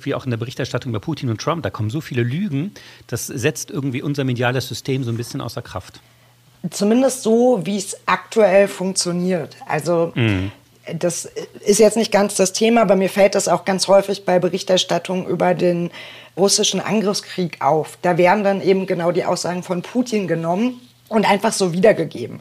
wie 0.00 0.14
auch 0.16 0.24
in 0.24 0.30
der 0.30 0.36
Berichterstattung 0.36 0.90
über 0.90 1.00
Putin 1.00 1.30
und 1.30 1.40
Trump, 1.40 1.62
da 1.62 1.70
kommen 1.70 1.90
so 1.90 2.00
viele 2.00 2.24
Lügen, 2.24 2.72
das 3.06 3.28
setzt 3.28 3.70
irgendwie 3.70 4.02
unser 4.02 4.24
mediales 4.24 4.66
System 4.66 5.04
so 5.04 5.10
ein 5.10 5.16
bisschen 5.16 5.40
außer 5.40 5.62
Kraft. 5.62 6.00
Zumindest 6.68 7.22
so, 7.22 7.60
wie 7.64 7.78
es 7.78 7.96
aktuell 8.06 8.68
funktioniert. 8.68 9.56
Also 9.66 10.12
mhm. 10.14 10.52
das 10.94 11.24
ist 11.64 11.78
jetzt 11.78 11.96
nicht 11.96 12.12
ganz 12.12 12.34
das 12.34 12.52
Thema, 12.52 12.82
aber 12.82 12.96
mir 12.96 13.08
fällt 13.08 13.34
das 13.34 13.48
auch 13.48 13.64
ganz 13.64 13.88
häufig 13.88 14.24
bei 14.26 14.38
Berichterstattung 14.38 15.26
über 15.26 15.54
den 15.54 15.90
russischen 16.36 16.80
Angriffskrieg 16.80 17.62
auf. 17.62 17.98
Da 18.02 18.18
werden 18.18 18.44
dann 18.44 18.60
eben 18.60 18.86
genau 18.86 19.10
die 19.10 19.24
Aussagen 19.24 19.62
von 19.62 19.82
Putin 19.82 20.28
genommen 20.28 20.80
und 21.08 21.28
einfach 21.28 21.52
so 21.52 21.72
wiedergegeben. 21.72 22.40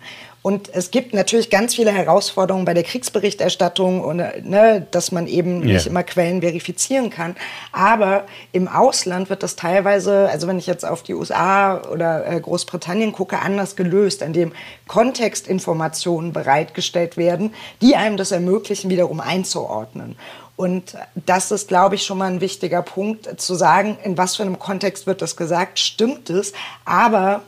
Und 0.50 0.72
es 0.74 0.90
gibt 0.90 1.14
natürlich 1.14 1.52
ganz 1.52 1.76
viele 1.76 1.92
Herausforderungen 1.92 2.66
bei 2.66 2.74
der 2.74 2.82
Kriegsberichterstattung, 2.82 4.04
und, 4.04 4.18
ne, 4.18 4.88
dass 4.90 5.12
man 5.12 5.28
eben 5.28 5.62
yeah. 5.62 5.74
nicht 5.74 5.86
immer 5.86 6.02
Quellen 6.02 6.42
verifizieren 6.42 7.12
kann. 7.12 7.36
Aber 7.72 8.24
im 8.52 8.68
Ausland 8.68 9.30
wird 9.30 9.44
das 9.44 9.56
teilweise, 9.56 10.28
also 10.28 10.48
wenn 10.48 10.58
ich 10.58 10.66
jetzt 10.66 10.86
auf 10.86 11.04
die 11.04 11.14
USA 11.14 11.80
oder 11.92 12.26
äh, 12.26 12.40
Großbritannien 12.40 13.12
gucke, 13.12 13.38
anders 13.38 13.76
gelöst, 13.76 14.24
an 14.24 14.34
dem 14.34 14.52
Kontextinformationen 14.88 16.34
bereitgestellt 16.34 17.16
werden, 17.16 17.54
die 17.84 17.96
einem 17.96 18.18
das 18.18 18.32
ermöglichen, 18.32 18.90
wiederum 18.90 19.20
einzuordnen. 19.20 20.16
Und 20.56 20.96
das 21.28 21.52
ist, 21.52 21.68
glaube 21.68 21.94
ich, 21.94 22.08
schon 22.08 22.18
mal 22.18 22.32
ein 22.32 22.42
wichtiger 22.42 22.82
Punkt, 22.82 23.40
zu 23.40 23.54
sagen, 23.54 24.00
in 24.04 24.18
was 24.18 24.36
für 24.38 24.42
einem 24.42 24.58
Kontext 24.58 25.06
wird 25.06 25.22
das 25.22 25.36
gesagt, 25.36 25.78
stimmt 25.78 26.32
es, 26.32 26.54
aber 26.86 27.44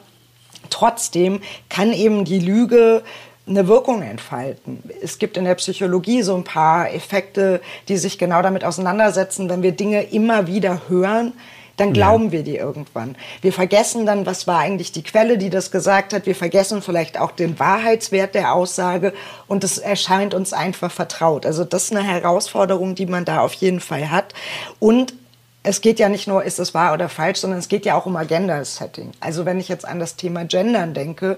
trotzdem 0.72 1.42
kann 1.70 1.94
eben 1.94 2.26
die 2.26 2.40
Lüge 2.40 3.04
eine 3.48 3.68
Wirkung 3.68 4.02
entfalten. 4.02 4.82
Es 5.02 5.18
gibt 5.20 5.38
in 5.38 5.46
der 5.46 5.56
Psychologie 5.56 6.22
so 6.22 6.36
ein 6.36 6.44
paar 6.44 6.94
Effekte, 6.94 7.62
die 7.88 7.98
sich 7.98 8.18
genau 8.18 8.42
damit 8.42 8.64
auseinandersetzen, 8.64 9.50
wenn 9.50 9.64
wir 9.64 9.72
Dinge 9.72 10.04
immer 10.04 10.48
wieder 10.48 10.82
hören, 10.88 11.34
dann 11.78 11.94
glauben 11.94 12.26
ja. 12.26 12.32
wir 12.32 12.44
die 12.44 12.58
irgendwann. 12.58 13.16
Wir 13.42 13.52
vergessen 13.52 14.06
dann, 14.06 14.26
was 14.26 14.46
war 14.46 14.60
eigentlich 14.60 14.92
die 14.92 15.04
Quelle, 15.04 15.38
die 15.38 15.50
das 15.50 15.72
gesagt 15.72 16.14
hat. 16.14 16.26
Wir 16.26 16.36
vergessen 16.36 16.82
vielleicht 16.82 17.20
auch 17.20 17.32
den 17.32 17.58
Wahrheitswert 17.58 18.36
der 18.36 18.54
Aussage 18.54 19.14
und 19.48 19.64
es 19.64 19.80
erscheint 19.80 20.34
uns 20.34 20.54
einfach 20.54 20.92
vertraut. 20.92 21.46
Also 21.46 21.64
das 21.64 21.86
ist 21.86 21.96
eine 21.96 22.04
Herausforderung, 22.04 22.94
die 22.94 23.08
man 23.08 23.26
da 23.26 23.40
auf 23.40 23.54
jeden 23.54 23.80
Fall 23.80 24.12
hat. 24.12 24.34
Und 24.80 25.14
es 25.64 25.82
geht 25.82 26.00
ja 26.00 26.10
nicht 26.10 26.28
nur, 26.28 26.44
ist 26.44 26.60
es 26.60 26.74
wahr 26.74 26.94
oder 26.94 27.08
falsch, 27.08 27.40
sondern 27.40 27.60
es 27.60 27.68
geht 27.68 27.86
ja 27.86 27.96
auch 27.96 28.06
um 28.06 28.16
Agenda-Setting. 28.16 29.12
Also 29.20 29.46
wenn 29.46 29.60
ich 29.60 29.68
jetzt 29.68 29.86
an 29.86 30.00
das 30.00 30.16
Thema 30.16 30.46
Gendern 30.46 30.94
denke, 30.94 31.38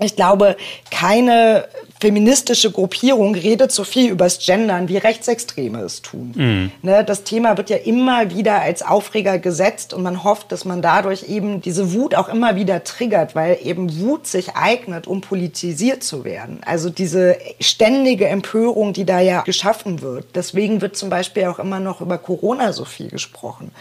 ich 0.00 0.16
glaube, 0.16 0.56
keine 0.90 1.66
feministische 2.00 2.70
Gruppierung 2.70 3.34
redet 3.34 3.72
so 3.72 3.82
viel 3.84 4.10
übers 4.10 4.38
Gendern, 4.44 4.88
wie 4.88 4.98
Rechtsextreme 4.98 5.80
es 5.80 6.02
tun. 6.02 6.32
Mhm. 6.34 6.72
Ne, 6.82 7.04
das 7.04 7.24
Thema 7.24 7.56
wird 7.56 7.70
ja 7.70 7.76
immer 7.76 8.30
wieder 8.30 8.60
als 8.60 8.82
Aufreger 8.82 9.38
gesetzt 9.38 9.92
und 9.92 10.02
man 10.02 10.22
hofft, 10.22 10.52
dass 10.52 10.64
man 10.64 10.80
dadurch 10.80 11.28
eben 11.28 11.60
diese 11.60 11.92
Wut 11.92 12.14
auch 12.14 12.28
immer 12.28 12.54
wieder 12.54 12.84
triggert, 12.84 13.34
weil 13.34 13.58
eben 13.62 14.00
Wut 14.00 14.26
sich 14.26 14.54
eignet, 14.54 15.06
um 15.06 15.20
politisiert 15.20 16.04
zu 16.04 16.24
werden. 16.24 16.60
Also 16.64 16.90
diese 16.90 17.36
ständige 17.60 18.28
Empörung, 18.28 18.92
die 18.92 19.04
da 19.04 19.20
ja 19.20 19.42
geschaffen 19.42 20.00
wird. 20.00 20.26
Deswegen 20.34 20.80
wird 20.80 20.96
zum 20.96 21.10
Beispiel 21.10 21.46
auch 21.46 21.58
immer 21.58 21.80
noch 21.80 22.00
über 22.00 22.18
Corona 22.18 22.72
so 22.72 22.84
viel 22.84 23.08
gesprochen. 23.08 23.72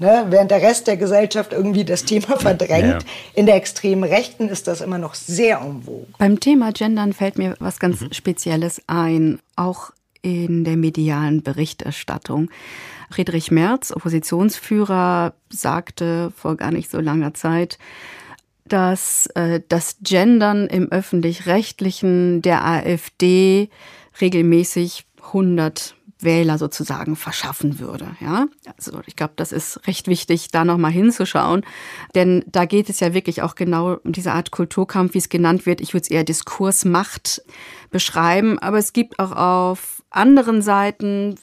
Ne, 0.00 0.26
während 0.28 0.52
der 0.52 0.62
Rest 0.62 0.86
der 0.86 0.96
Gesellschaft 0.96 1.52
irgendwie 1.52 1.84
das 1.84 2.04
Thema 2.04 2.36
verdrängt. 2.38 3.02
Ja. 3.02 3.08
In 3.34 3.46
der 3.46 3.56
extremen 3.56 4.04
Rechten 4.04 4.48
ist 4.48 4.68
das 4.68 4.80
immer 4.80 4.98
noch 4.98 5.14
sehr 5.14 5.64
umwogen. 5.64 6.14
Beim 6.18 6.38
Thema 6.38 6.72
Gendern 6.72 7.12
fällt 7.12 7.36
mir 7.36 7.56
was 7.58 7.80
ganz 7.80 8.00
mhm. 8.00 8.12
Spezielles 8.12 8.80
ein, 8.86 9.40
auch 9.56 9.90
in 10.22 10.64
der 10.64 10.76
medialen 10.76 11.42
Berichterstattung. 11.42 12.50
Friedrich 13.10 13.50
Merz, 13.50 13.90
Oppositionsführer, 13.90 15.34
sagte 15.48 16.32
vor 16.36 16.56
gar 16.56 16.70
nicht 16.70 16.90
so 16.90 17.00
langer 17.00 17.34
Zeit, 17.34 17.78
dass 18.66 19.26
äh, 19.34 19.60
das 19.68 19.96
Gendern 20.02 20.66
im 20.66 20.92
öffentlich-rechtlichen 20.92 22.42
der 22.42 22.64
AfD 22.64 23.70
regelmäßig 24.20 25.06
100 25.26 25.94
Wähler 26.20 26.58
sozusagen 26.58 27.16
verschaffen 27.16 27.78
würde. 27.78 28.16
Ja, 28.20 28.46
also 28.76 29.00
ich 29.06 29.16
glaube, 29.16 29.34
das 29.36 29.52
ist 29.52 29.86
recht 29.86 30.08
wichtig, 30.08 30.48
da 30.48 30.64
noch 30.64 30.78
mal 30.78 30.90
hinzuschauen, 30.90 31.64
denn 32.14 32.44
da 32.46 32.64
geht 32.64 32.88
es 32.88 33.00
ja 33.00 33.14
wirklich 33.14 33.42
auch 33.42 33.54
genau 33.54 33.98
um 34.02 34.12
diese 34.12 34.32
Art 34.32 34.50
Kulturkampf, 34.50 35.14
wie 35.14 35.18
es 35.18 35.28
genannt 35.28 35.66
wird. 35.66 35.80
Ich 35.80 35.94
würde 35.94 36.02
es 36.02 36.10
eher 36.10 36.24
Diskursmacht 36.24 37.42
beschreiben, 37.90 38.58
aber 38.58 38.78
es 38.78 38.92
gibt 38.92 39.18
auch 39.18 39.32
auf 39.32 40.02
anderen 40.10 40.62
Seiten 40.62 41.36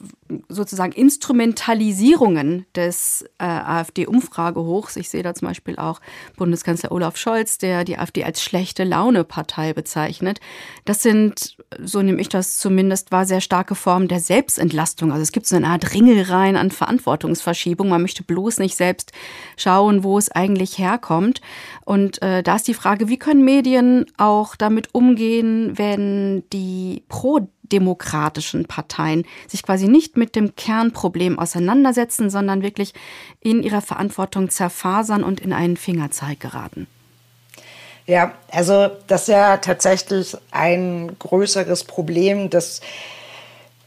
sozusagen 0.48 0.92
Instrumentalisierungen 0.92 2.66
des 2.74 3.24
äh, 3.38 3.44
AfD-Umfragehochs. 3.44 4.96
Ich 4.96 5.08
sehe 5.08 5.22
da 5.22 5.34
zum 5.34 5.48
Beispiel 5.48 5.76
auch 5.76 6.00
Bundeskanzler 6.36 6.92
Olaf 6.92 7.16
Scholz, 7.16 7.58
der 7.58 7.84
die 7.84 7.98
AfD 7.98 8.24
als 8.24 8.42
schlechte 8.42 8.84
Laune-Partei 8.84 9.72
bezeichnet. 9.72 10.40
Das 10.84 11.02
sind, 11.02 11.56
so 11.82 12.02
nehme 12.02 12.20
ich 12.20 12.28
das 12.28 12.58
zumindest, 12.58 13.12
war 13.12 13.26
sehr 13.26 13.40
starke 13.40 13.74
Formen 13.74 14.08
der 14.08 14.20
Selbstentlastung. 14.20 15.12
Also 15.12 15.22
es 15.22 15.32
gibt 15.32 15.46
so 15.46 15.56
eine 15.56 15.68
Art 15.68 15.94
Ringelreihen 15.94 16.56
an 16.56 16.70
Verantwortungsverschiebung. 16.70 17.88
Man 17.88 18.02
möchte 18.02 18.22
bloß 18.22 18.58
nicht 18.58 18.76
selbst 18.76 19.12
schauen, 19.56 20.04
wo 20.04 20.18
es 20.18 20.30
eigentlich 20.30 20.78
herkommt. 20.78 21.40
Und 21.84 22.22
äh, 22.22 22.42
da 22.42 22.56
ist 22.56 22.68
die 22.68 22.74
Frage, 22.74 23.08
wie 23.08 23.18
können 23.18 23.44
Medien 23.44 24.06
auch 24.16 24.56
damit 24.56 24.94
umgehen, 24.94 25.76
wenn 25.76 26.44
die 26.52 27.04
pro 27.08 27.48
demokratischen 27.72 28.66
Parteien 28.66 29.24
sich 29.48 29.62
quasi 29.62 29.88
nicht 29.88 30.16
mit 30.16 30.36
dem 30.36 30.54
Kernproblem 30.56 31.38
auseinandersetzen, 31.38 32.30
sondern 32.30 32.62
wirklich 32.62 32.94
in 33.40 33.62
ihrer 33.62 33.82
Verantwortung 33.82 34.50
zerfasern 34.50 35.24
und 35.24 35.40
in 35.40 35.52
einen 35.52 35.76
Fingerzeig 35.76 36.40
geraten. 36.40 36.86
Ja, 38.06 38.32
also 38.50 38.88
das 39.08 39.22
ist 39.22 39.28
ja 39.28 39.56
tatsächlich 39.56 40.36
ein 40.52 41.16
größeres 41.18 41.84
Problem, 41.84 42.50
dass 42.50 42.80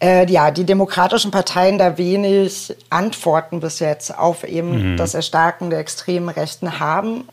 äh, 0.02 0.30
ja, 0.32 0.52
die 0.52 0.66
demokratischen 0.66 1.32
Parteien 1.32 1.78
da 1.78 1.98
wenig 1.98 2.76
Antworten 2.90 3.60
bis 3.60 3.80
jetzt 3.80 4.18
auf 4.18 4.44
eben 4.44 4.94
mhm. 4.94 4.98
das 4.98 5.14
Erstarken 5.14 5.70
der 5.70 5.80
extremen 5.80 6.30
Rechten 6.30 6.80
haben. 6.80 7.28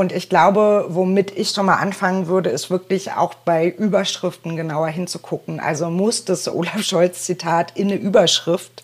Und 0.00 0.12
ich 0.12 0.30
glaube, 0.30 0.86
womit 0.88 1.36
ich 1.36 1.50
schon 1.50 1.66
mal 1.66 1.74
anfangen 1.74 2.26
würde, 2.26 2.48
ist 2.48 2.70
wirklich 2.70 3.12
auch 3.12 3.34
bei 3.34 3.68
Überschriften 3.68 4.56
genauer 4.56 4.88
hinzugucken. 4.88 5.60
Also 5.60 5.90
muss 5.90 6.24
das 6.24 6.48
Olaf 6.48 6.82
Scholz 6.82 7.24
Zitat 7.24 7.76
in 7.76 7.88
eine 7.88 8.00
Überschrift, 8.00 8.82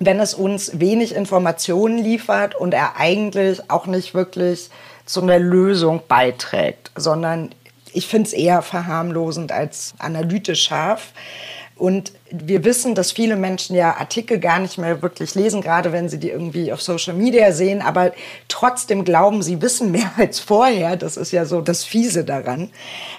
wenn 0.00 0.18
es 0.18 0.34
uns 0.34 0.80
wenig 0.80 1.14
Informationen 1.14 1.98
liefert 1.98 2.56
und 2.56 2.74
er 2.74 2.96
eigentlich 2.96 3.70
auch 3.70 3.86
nicht 3.86 4.12
wirklich 4.12 4.70
zu 5.04 5.22
einer 5.22 5.38
Lösung 5.38 6.02
beiträgt, 6.08 6.90
sondern 6.96 7.50
ich 7.92 8.08
finde 8.08 8.26
es 8.26 8.32
eher 8.32 8.60
verharmlosend 8.60 9.52
als 9.52 9.94
analytisch 9.98 10.64
scharf. 10.64 11.12
Und 11.76 12.12
wir 12.30 12.64
wissen, 12.64 12.94
dass 12.94 13.12
viele 13.12 13.36
Menschen 13.36 13.76
ja 13.76 13.96
Artikel 13.96 14.40
gar 14.40 14.58
nicht 14.58 14.78
mehr 14.78 15.02
wirklich 15.02 15.34
lesen, 15.34 15.60
gerade 15.60 15.92
wenn 15.92 16.08
sie 16.08 16.18
die 16.18 16.30
irgendwie 16.30 16.72
auf 16.72 16.80
Social 16.80 17.12
Media 17.12 17.52
sehen, 17.52 17.82
aber 17.82 18.12
trotzdem 18.48 19.04
glauben, 19.04 19.42
sie 19.42 19.60
wissen 19.60 19.90
mehr 19.90 20.10
als 20.16 20.40
vorher. 20.40 20.96
Das 20.96 21.18
ist 21.18 21.32
ja 21.32 21.44
so 21.44 21.60
das 21.60 21.84
Fiese 21.84 22.24
daran. 22.24 22.70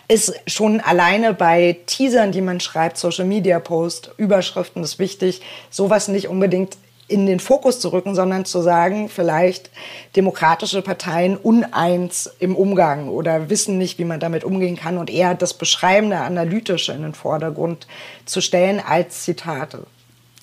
Ist 0.07 0.33
schon 0.47 0.81
alleine 0.81 1.35
bei 1.35 1.77
Teasern, 1.85 2.31
die 2.31 2.41
man 2.41 2.59
schreibt, 2.59 2.97
Social 2.97 3.25
Media 3.25 3.59
Post, 3.59 4.11
Überschriften 4.17 4.83
ist 4.83 4.97
wichtig, 4.97 5.41
sowas 5.69 6.07
nicht 6.07 6.27
unbedingt 6.27 6.77
in 7.07 7.25
den 7.25 7.39
Fokus 7.39 7.79
zu 7.79 7.89
rücken, 7.89 8.15
sondern 8.15 8.45
zu 8.45 8.61
sagen, 8.61 9.07
vielleicht 9.09 9.69
demokratische 10.15 10.81
Parteien 10.81 11.37
uneins 11.37 12.29
im 12.39 12.55
Umgang 12.55 13.09
oder 13.09 13.49
wissen 13.49 13.77
nicht, 13.77 13.97
wie 13.97 14.05
man 14.05 14.19
damit 14.19 14.43
umgehen 14.43 14.75
kann 14.75 14.97
und 14.97 15.09
eher 15.09 15.33
das 15.35 15.53
Beschreibende, 15.53 16.17
Analytische 16.17 16.91
in 16.91 17.03
den 17.03 17.13
Vordergrund 17.13 17.87
zu 18.25 18.41
stellen 18.41 18.81
als 18.85 19.23
Zitate. 19.23 19.85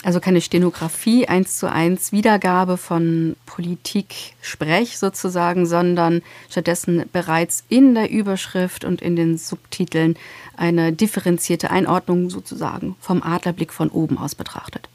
Also 0.05 0.20
keine 0.20 0.42
Stenografie, 0.42 1.29
eins 1.29 1.59
zu 1.59 1.70
eins 1.70 2.12
Wiedergabe 2.12 2.77
von 2.77 3.37
Politik-Sprech 3.46 4.98
sozusagen, 4.98 5.64
sondern 5.64 6.20
stattdessen 6.50 7.05
bereits 7.11 7.64
in 7.70 7.94
der 7.94 8.11
Überschrift 8.11 8.85
und 8.85 9.00
in 9.00 9.16
den 9.16 9.38
Subtiteln 9.38 10.16
eine 10.59 10.92
differenzierte 10.92 11.70
Einordnung 11.70 12.29
sozusagen 12.29 12.96
vom 13.00 13.22
Adlerblick 13.22 13.72
von 13.72 13.88
oben 13.88 14.18
aus 14.18 14.35
betrachtet. 14.35 14.90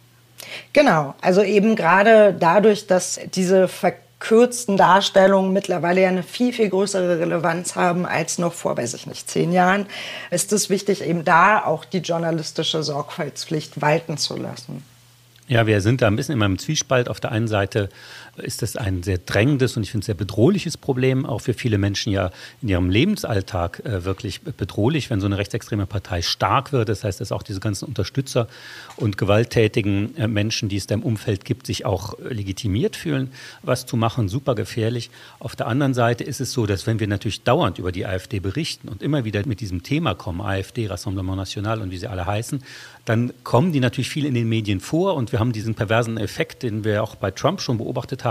Genau, 0.74 1.16
also 1.22 1.42
eben 1.42 1.76
gerade 1.76 2.34
dadurch, 2.34 2.88
dass 2.88 3.20
diese 3.34 3.68
verkürzten 3.68 4.78
Darstellungen 4.78 5.54
mittlerweile 5.54 6.02
ja 6.02 6.10
eine 6.10 6.24
viel, 6.24 6.54
viel 6.54 6.70
größere 6.70 7.20
Relevanz 7.20 7.76
haben 7.76 8.06
als 8.06 8.38
noch 8.38 8.54
vor, 8.54 8.78
weiß 8.78 8.94
ich 8.94 9.08
nicht, 9.08 9.30
zehn 9.30 9.52
Jahren, 9.52 9.86
ist 10.32 10.54
es 10.54 10.70
wichtig, 10.70 11.04
eben 11.04 11.24
da 11.26 11.64
auch 11.64 11.86
die 11.86 12.00
journalistische 12.00 12.84
Sorgfaltspflicht 12.84 13.82
walten 13.82 14.18
zu 14.18 14.38
lassen. 14.38 14.84
Ja, 15.50 15.66
wir 15.66 15.82
sind 15.82 16.04
da 16.04 16.08
ein 16.08 16.16
bisschen 16.16 16.34
in 16.34 16.40
meinem 16.40 16.60
Zwiespalt. 16.60 17.10
Auf 17.10 17.20
der 17.20 17.32
einen 17.32 17.48
Seite 17.48 17.90
ist 18.40 18.64
es 18.64 18.76
ein 18.76 19.04
sehr 19.04 19.18
drängendes 19.18 19.78
und 19.78 19.84
ich 19.84 19.92
finde 19.92 20.06
sehr 20.06 20.16
bedrohliches 20.16 20.78
Problem, 20.78 21.26
auch 21.26 21.42
für 21.42 21.54
viele 21.54 21.78
Menschen 21.78 22.12
ja 22.12 22.32
in 22.62 22.70
ihrem 22.70 22.90
Lebensalltag 22.90 23.86
äh, 23.86 24.06
wirklich 24.06 24.42
bedrohlich, 24.42 25.10
wenn 25.10 25.20
so 25.20 25.26
eine 25.26 25.38
rechtsextreme 25.38 25.86
Partei 25.86 26.22
stark 26.22 26.72
wird. 26.72 26.90
Das 26.90 27.04
heißt, 27.04 27.22
dass 27.22 27.32
auch 27.32 27.44
diese 27.44 27.60
ganzen 27.60 27.86
Unterstützer 27.86 28.48
und 28.96 29.18
gewalttätigen 29.18 30.16
äh, 30.18 30.28
Menschen, 30.28 30.70
die 30.70 30.78
es 30.78 30.88
da 30.88 30.96
im 30.96 31.04
Umfeld 31.04 31.46
gibt, 31.46 31.68
sich 31.68 31.86
auch 31.86 32.18
legitimiert 32.20 32.96
fühlen, 32.96 33.32
was 33.64 33.86
zu 33.86 33.98
machen, 33.98 34.30
super 34.30 34.56
gefährlich. 34.56 35.10
Auf 35.40 35.56
der 35.56 35.68
anderen 35.68 35.94
Seite 35.94 36.24
ist 36.24 36.42
es 36.42 36.52
so, 36.52 36.66
dass 36.66 36.88
wenn 36.88 37.00
wir 37.00 37.08
natürlich 37.08 37.44
dauernd 37.44 37.80
über 37.80 37.92
die 37.92 38.06
AfD 38.06 38.40
berichten 38.40 38.88
und 38.90 39.04
immer 39.04 39.26
wieder 39.26 39.46
mit 39.46 39.60
diesem 39.60 39.84
Thema 39.84 40.16
kommen, 40.16 40.42
AfD, 40.42 40.88
Rassemblement 40.88 41.38
National 41.38 41.82
und 41.82 41.92
wie 41.92 41.98
sie 41.98 42.08
alle 42.08 42.26
heißen, 42.26 42.64
dann 43.06 43.34
kommen 43.44 43.72
die 43.74 43.80
natürlich 43.80 44.10
viel 44.10 44.26
in 44.26 44.36
den 44.36 44.48
Medien 44.48 44.80
vor 44.80 45.16
und 45.16 45.32
wir 45.32 45.40
haben 45.40 45.52
diesen 45.52 45.74
perversen 45.74 46.18
Effekt, 46.18 46.62
den 46.62 46.84
wir 46.84 47.02
auch 47.02 47.16
bei 47.16 47.32
Trump 47.32 47.60
schon 47.60 47.80
beobachtet 47.80 48.24
haben, 48.24 48.29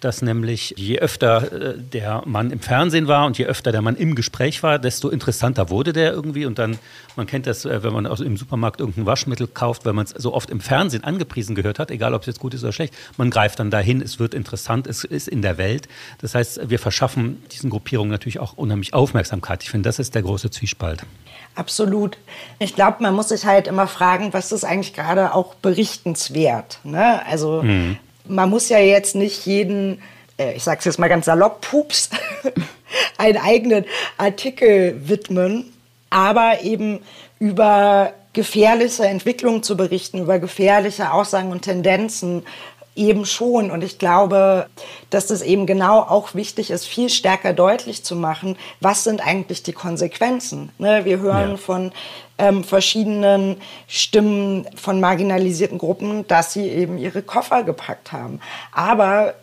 dass 0.00 0.22
nämlich 0.22 0.74
je 0.76 0.98
öfter 0.98 1.52
äh, 1.52 1.78
der 1.78 2.22
Mann 2.26 2.50
im 2.50 2.60
Fernsehen 2.60 3.08
war 3.08 3.26
und 3.26 3.38
je 3.38 3.46
öfter 3.46 3.72
der 3.72 3.82
Mann 3.82 3.96
im 3.96 4.14
Gespräch 4.14 4.62
war, 4.62 4.78
desto 4.78 5.08
interessanter 5.08 5.70
wurde 5.70 5.92
der 5.92 6.12
irgendwie 6.12 6.46
und 6.46 6.58
dann, 6.58 6.78
man 7.16 7.26
kennt 7.26 7.46
das, 7.46 7.64
äh, 7.64 7.82
wenn 7.82 7.92
man 7.92 8.06
also 8.06 8.24
im 8.24 8.36
Supermarkt 8.36 8.80
irgendein 8.80 9.06
Waschmittel 9.06 9.46
kauft, 9.46 9.84
weil 9.84 9.92
man 9.92 10.04
es 10.06 10.10
so 10.10 10.34
oft 10.34 10.50
im 10.50 10.60
Fernsehen 10.60 11.04
angepriesen 11.04 11.54
gehört 11.54 11.78
hat, 11.78 11.90
egal 11.90 12.14
ob 12.14 12.22
es 12.22 12.26
jetzt 12.26 12.40
gut 12.40 12.54
ist 12.54 12.62
oder 12.62 12.72
schlecht, 12.72 12.94
man 13.16 13.30
greift 13.30 13.58
dann 13.58 13.70
dahin, 13.70 14.00
es 14.00 14.18
wird 14.18 14.34
interessant, 14.34 14.86
es 14.86 15.04
ist 15.04 15.28
in 15.28 15.42
der 15.42 15.58
Welt. 15.58 15.88
Das 16.20 16.34
heißt, 16.34 16.68
wir 16.68 16.78
verschaffen 16.78 17.42
diesen 17.52 17.70
Gruppierungen 17.70 18.10
natürlich 18.10 18.38
auch 18.38 18.54
unheimlich 18.54 18.94
Aufmerksamkeit. 18.94 19.62
Ich 19.62 19.70
finde, 19.70 19.88
das 19.88 19.98
ist 19.98 20.14
der 20.14 20.22
große 20.22 20.50
Zwiespalt. 20.50 21.02
Absolut. 21.56 22.18
Ich 22.58 22.74
glaube, 22.74 22.98
man 23.00 23.14
muss 23.14 23.30
sich 23.30 23.46
halt 23.46 23.66
immer 23.66 23.86
fragen, 23.86 24.32
was 24.32 24.52
ist 24.52 24.64
eigentlich 24.64 24.92
gerade 24.92 25.34
auch 25.34 25.54
berichtenswert. 25.54 26.80
Ne? 26.84 27.24
Also 27.26 27.62
mhm. 27.62 27.96
Man 28.28 28.50
muss 28.50 28.68
ja 28.68 28.78
jetzt 28.78 29.14
nicht 29.14 29.46
jeden, 29.46 30.02
äh, 30.38 30.54
ich 30.54 30.64
sage 30.64 30.78
es 30.80 30.84
jetzt 30.84 30.98
mal 30.98 31.08
ganz 31.08 31.26
salopp, 31.26 31.60
Pups, 31.60 32.10
einen 33.18 33.38
eigenen 33.38 33.84
Artikel 34.18 35.08
widmen, 35.08 35.72
aber 36.10 36.62
eben 36.62 37.00
über 37.38 38.12
gefährliche 38.32 39.06
Entwicklungen 39.06 39.62
zu 39.62 39.76
berichten, 39.76 40.18
über 40.18 40.38
gefährliche 40.38 41.12
Aussagen 41.12 41.50
und 41.50 41.62
Tendenzen 41.62 42.44
eben 42.96 43.24
schon. 43.24 43.70
Und 43.70 43.84
ich 43.84 43.98
glaube, 43.98 44.66
dass 45.10 45.30
es 45.30 45.42
eben 45.42 45.66
genau 45.66 46.00
auch 46.00 46.34
wichtig 46.34 46.70
ist, 46.70 46.86
viel 46.86 47.10
stärker 47.10 47.52
deutlich 47.52 48.02
zu 48.02 48.16
machen, 48.16 48.56
was 48.80 49.04
sind 49.04 49.24
eigentlich 49.24 49.62
die 49.62 49.72
Konsequenzen. 49.72 50.70
Ne? 50.78 51.04
Wir 51.04 51.18
hören 51.18 51.52
ja. 51.52 51.56
von 51.56 51.92
ähm, 52.38 52.64
verschiedenen 52.64 53.56
Stimmen 53.86 54.66
von 54.74 55.00
marginalisierten 55.00 55.78
Gruppen, 55.78 56.26
dass 56.26 56.52
sie 56.52 56.68
eben 56.68 56.98
ihre 56.98 57.22
Koffer 57.22 57.62
gepackt 57.62 58.12
haben. 58.12 58.40
Aber 58.72 59.34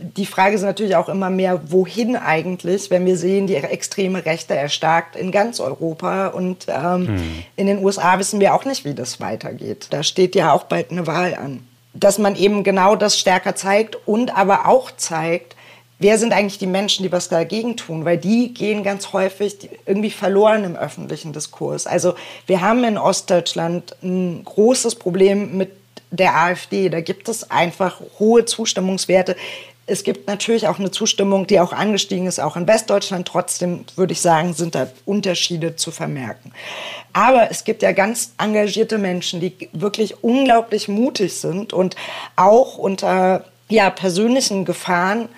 die 0.00 0.26
Frage 0.26 0.54
ist 0.54 0.62
natürlich 0.62 0.96
auch 0.96 1.08
immer 1.08 1.30
mehr, 1.30 1.70
wohin 1.70 2.14
eigentlich, 2.14 2.90
wenn 2.90 3.06
wir 3.06 3.16
sehen, 3.16 3.46
die 3.46 3.54
extreme 3.56 4.24
Rechte 4.26 4.54
erstarkt 4.54 5.16
in 5.16 5.32
ganz 5.32 5.60
Europa 5.60 6.28
und 6.28 6.66
ähm, 6.68 7.08
hm. 7.08 7.44
in 7.56 7.66
den 7.66 7.82
USA 7.82 8.18
wissen 8.18 8.38
wir 8.38 8.54
auch 8.54 8.66
nicht, 8.66 8.84
wie 8.84 8.94
das 8.94 9.18
weitergeht. 9.18 9.86
Da 9.90 10.02
steht 10.02 10.34
ja 10.34 10.52
auch 10.52 10.64
bald 10.64 10.90
eine 10.90 11.06
Wahl 11.06 11.34
an 11.34 11.66
dass 11.98 12.18
man 12.18 12.36
eben 12.36 12.64
genau 12.64 12.96
das 12.96 13.18
stärker 13.18 13.54
zeigt 13.54 13.96
und 14.06 14.36
aber 14.36 14.66
auch 14.66 14.90
zeigt, 14.96 15.56
wer 15.98 16.18
sind 16.18 16.32
eigentlich 16.32 16.58
die 16.58 16.66
Menschen, 16.66 17.02
die 17.02 17.12
was 17.12 17.28
dagegen 17.28 17.76
tun, 17.76 18.04
weil 18.04 18.18
die 18.18 18.54
gehen 18.54 18.82
ganz 18.82 19.12
häufig 19.12 19.68
irgendwie 19.86 20.10
verloren 20.10 20.64
im 20.64 20.76
öffentlichen 20.76 21.32
Diskurs. 21.32 21.86
Also 21.86 22.14
wir 22.46 22.60
haben 22.60 22.84
in 22.84 22.98
Ostdeutschland 22.98 23.96
ein 24.02 24.42
großes 24.44 24.94
Problem 24.94 25.56
mit 25.56 25.72
der 26.10 26.36
AfD. 26.36 26.88
Da 26.88 27.00
gibt 27.00 27.28
es 27.28 27.50
einfach 27.50 28.00
hohe 28.18 28.44
Zustimmungswerte. 28.44 29.36
Es 29.90 30.04
gibt 30.04 30.28
natürlich 30.28 30.68
auch 30.68 30.78
eine 30.78 30.90
Zustimmung, 30.90 31.46
die 31.46 31.60
auch 31.60 31.72
angestiegen 31.72 32.26
ist, 32.26 32.40
auch 32.40 32.56
in 32.56 32.68
Westdeutschland. 32.68 33.26
Trotzdem 33.26 33.84
würde 33.96 34.12
ich 34.12 34.20
sagen, 34.20 34.52
sind 34.52 34.74
da 34.74 34.88
Unterschiede 35.06 35.76
zu 35.76 35.90
vermerken. 35.90 36.52
Aber 37.14 37.50
es 37.50 37.64
gibt 37.64 37.82
ja 37.82 37.92
ganz 37.92 38.34
engagierte 38.36 38.98
Menschen, 38.98 39.40
die 39.40 39.70
wirklich 39.72 40.22
unglaublich 40.22 40.88
mutig 40.88 41.34
sind 41.40 41.72
und 41.72 41.96
auch 42.36 42.76
unter 42.76 43.44
ja, 43.70 43.88
persönlichen 43.88 44.66
Gefahren 44.66 45.28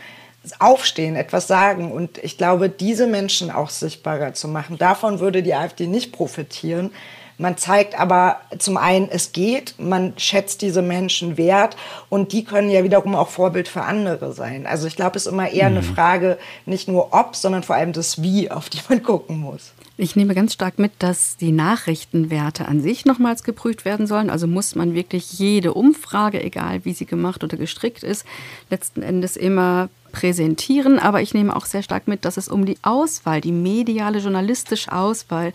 aufstehen, 0.58 1.16
etwas 1.16 1.46
sagen. 1.46 1.92
Und 1.92 2.18
ich 2.18 2.36
glaube, 2.36 2.68
diese 2.68 3.06
Menschen 3.06 3.50
auch 3.50 3.70
sichtbarer 3.70 4.34
zu 4.34 4.48
machen, 4.48 4.78
davon 4.78 5.20
würde 5.20 5.42
die 5.42 5.54
AfD 5.54 5.86
nicht 5.86 6.12
profitieren. 6.12 6.90
Man 7.40 7.56
zeigt 7.56 7.98
aber 7.98 8.36
zum 8.58 8.76
einen, 8.76 9.08
es 9.08 9.32
geht, 9.32 9.74
man 9.78 10.12
schätzt 10.18 10.60
diese 10.60 10.82
Menschen 10.82 11.38
wert 11.38 11.74
und 12.10 12.32
die 12.32 12.44
können 12.44 12.68
ja 12.68 12.84
wiederum 12.84 13.14
auch 13.14 13.30
Vorbild 13.30 13.66
für 13.66 13.80
andere 13.80 14.34
sein. 14.34 14.66
Also 14.66 14.86
ich 14.86 14.94
glaube, 14.94 15.16
es 15.16 15.24
ist 15.24 15.32
immer 15.32 15.50
eher 15.50 15.70
mhm. 15.70 15.78
eine 15.78 15.82
Frage 15.82 16.38
nicht 16.66 16.86
nur 16.86 17.14
ob, 17.14 17.34
sondern 17.34 17.62
vor 17.62 17.76
allem 17.76 17.94
das 17.94 18.22
Wie, 18.22 18.50
auf 18.50 18.68
die 18.68 18.80
man 18.90 19.02
gucken 19.02 19.40
muss. 19.40 19.72
Ich 19.96 20.16
nehme 20.16 20.34
ganz 20.34 20.52
stark 20.52 20.78
mit, 20.78 20.92
dass 20.98 21.38
die 21.38 21.50
Nachrichtenwerte 21.50 22.68
an 22.68 22.82
sich 22.82 23.06
nochmals 23.06 23.42
geprüft 23.42 23.86
werden 23.86 24.06
sollen. 24.06 24.28
Also 24.28 24.46
muss 24.46 24.74
man 24.74 24.92
wirklich 24.92 25.32
jede 25.38 25.72
Umfrage, 25.72 26.42
egal 26.44 26.84
wie 26.84 26.92
sie 26.92 27.06
gemacht 27.06 27.42
oder 27.42 27.56
gestrickt 27.56 28.02
ist, 28.02 28.26
letzten 28.68 29.02
Endes 29.02 29.38
immer 29.38 29.88
präsentieren. 30.12 30.98
Aber 30.98 31.22
ich 31.22 31.32
nehme 31.32 31.56
auch 31.56 31.64
sehr 31.64 31.82
stark 31.82 32.06
mit, 32.06 32.26
dass 32.26 32.36
es 32.36 32.48
um 32.48 32.66
die 32.66 32.76
Auswahl, 32.82 33.40
die 33.40 33.52
mediale, 33.52 34.18
journalistische 34.18 34.92
Auswahl 34.92 35.54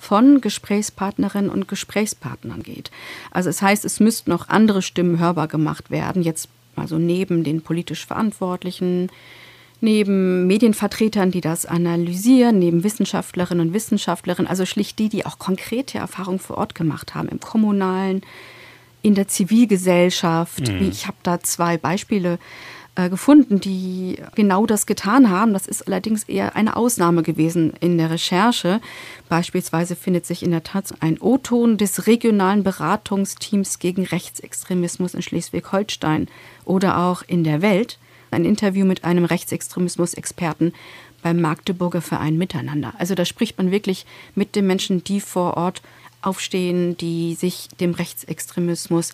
von 0.00 0.40
Gesprächspartnerinnen 0.40 1.50
und 1.50 1.68
Gesprächspartnern 1.68 2.62
geht. 2.62 2.90
Also 3.30 3.50
es 3.50 3.62
heißt, 3.62 3.84
es 3.84 4.00
müssten 4.00 4.30
noch 4.30 4.48
andere 4.48 4.82
Stimmen 4.82 5.18
hörbar 5.18 5.46
gemacht 5.46 5.90
werden, 5.90 6.22
jetzt 6.22 6.48
also 6.76 6.98
neben 6.98 7.44
den 7.44 7.60
politisch 7.60 8.06
Verantwortlichen, 8.06 9.10
neben 9.80 10.46
Medienvertretern, 10.46 11.30
die 11.30 11.40
das 11.40 11.66
analysieren, 11.66 12.58
neben 12.58 12.84
Wissenschaftlerinnen 12.84 13.68
und 13.68 13.74
Wissenschaftlerinnen, 13.74 14.48
also 14.48 14.66
schlicht 14.66 14.98
die, 14.98 15.08
die 15.08 15.26
auch 15.26 15.38
konkrete 15.38 15.98
Erfahrungen 15.98 16.38
vor 16.38 16.58
Ort 16.58 16.74
gemacht 16.74 17.14
haben, 17.14 17.28
im 17.28 17.40
kommunalen, 17.40 18.22
in 19.02 19.14
der 19.14 19.28
Zivilgesellschaft. 19.28 20.68
Mhm. 20.68 20.88
Ich 20.90 21.06
habe 21.06 21.16
da 21.22 21.40
zwei 21.40 21.78
Beispiele 21.78 22.38
gefunden, 22.96 23.60
die 23.60 24.18
genau 24.34 24.66
das 24.66 24.84
getan 24.84 25.30
haben. 25.30 25.52
Das 25.52 25.66
ist 25.66 25.86
allerdings 25.86 26.24
eher 26.24 26.56
eine 26.56 26.76
Ausnahme 26.76 27.22
gewesen 27.22 27.72
in 27.80 27.96
der 27.96 28.10
Recherche. 28.10 28.80
Beispielsweise 29.28 29.96
findet 29.96 30.26
sich 30.26 30.42
in 30.42 30.50
der 30.50 30.64
Tat 30.64 30.92
ein 31.00 31.18
O-Ton 31.18 31.78
des 31.78 32.06
regionalen 32.06 32.62
Beratungsteams 32.62 33.78
gegen 33.78 34.04
Rechtsextremismus 34.04 35.14
in 35.14 35.22
Schleswig-Holstein 35.22 36.28
oder 36.64 36.98
auch 36.98 37.22
in 37.26 37.44
der 37.44 37.62
Welt 37.62 37.98
ein 38.30 38.44
Interview 38.44 38.84
mit 38.84 39.04
einem 39.04 39.24
Rechtsextremismus-Experten 39.24 40.72
beim 41.22 41.40
Magdeburger 41.40 42.00
Verein 42.00 42.38
Miteinander. 42.38 42.94
Also 42.98 43.14
da 43.14 43.24
spricht 43.24 43.58
man 43.58 43.70
wirklich 43.70 44.06
mit 44.34 44.56
den 44.56 44.66
Menschen, 44.66 45.04
die 45.04 45.20
vor 45.20 45.56
Ort 45.56 45.82
aufstehen, 46.22 46.96
die 46.96 47.34
sich 47.34 47.68
dem 47.80 47.94
Rechtsextremismus 47.94 49.12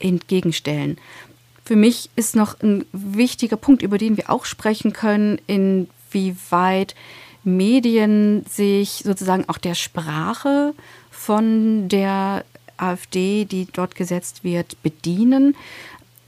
entgegenstellen. 0.00 0.98
Für 1.68 1.76
mich 1.76 2.08
ist 2.16 2.34
noch 2.34 2.58
ein 2.62 2.86
wichtiger 2.92 3.58
Punkt, 3.58 3.82
über 3.82 3.98
den 3.98 4.16
wir 4.16 4.30
auch 4.30 4.46
sprechen 4.46 4.94
können, 4.94 5.38
inwieweit 5.46 6.94
Medien 7.44 8.46
sich 8.48 9.02
sozusagen 9.04 9.46
auch 9.50 9.58
der 9.58 9.74
Sprache 9.74 10.72
von 11.10 11.90
der 11.90 12.46
AfD, 12.78 13.44
die 13.44 13.68
dort 13.70 13.96
gesetzt 13.96 14.44
wird, 14.44 14.82
bedienen. 14.82 15.54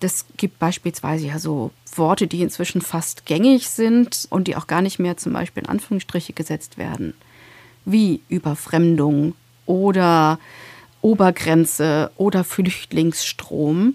Das 0.00 0.26
gibt 0.36 0.58
beispielsweise 0.58 1.28
ja 1.28 1.38
so 1.38 1.70
Worte, 1.96 2.26
die 2.26 2.42
inzwischen 2.42 2.82
fast 2.82 3.24
gängig 3.24 3.70
sind 3.70 4.26
und 4.28 4.46
die 4.46 4.56
auch 4.56 4.66
gar 4.66 4.82
nicht 4.82 4.98
mehr 4.98 5.16
zum 5.16 5.32
Beispiel 5.32 5.62
in 5.62 5.70
Anführungsstriche 5.70 6.34
gesetzt 6.34 6.76
werden, 6.76 7.14
wie 7.86 8.20
Überfremdung 8.28 9.34
oder 9.64 10.38
Obergrenze 11.00 12.10
oder 12.18 12.44
Flüchtlingsstrom. 12.44 13.94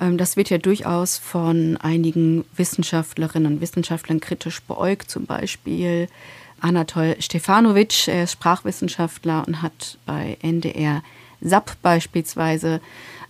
Ähm, 0.00 0.18
das 0.18 0.36
wird 0.36 0.50
ja 0.50 0.58
durchaus 0.58 1.18
von 1.18 1.76
einigen 1.76 2.44
Wissenschaftlerinnen 2.56 3.54
und 3.54 3.60
Wissenschaftlern 3.60 4.20
kritisch 4.20 4.62
beäugt, 4.62 5.10
zum 5.10 5.26
Beispiel 5.26 6.08
Anatol 6.60 7.16
Stefanovic, 7.20 8.08
er 8.08 8.24
ist 8.24 8.32
Sprachwissenschaftler 8.32 9.44
und 9.46 9.62
hat 9.62 9.98
bei 10.06 10.36
NDR 10.42 11.02
SAP 11.40 11.76
beispielsweise 11.82 12.80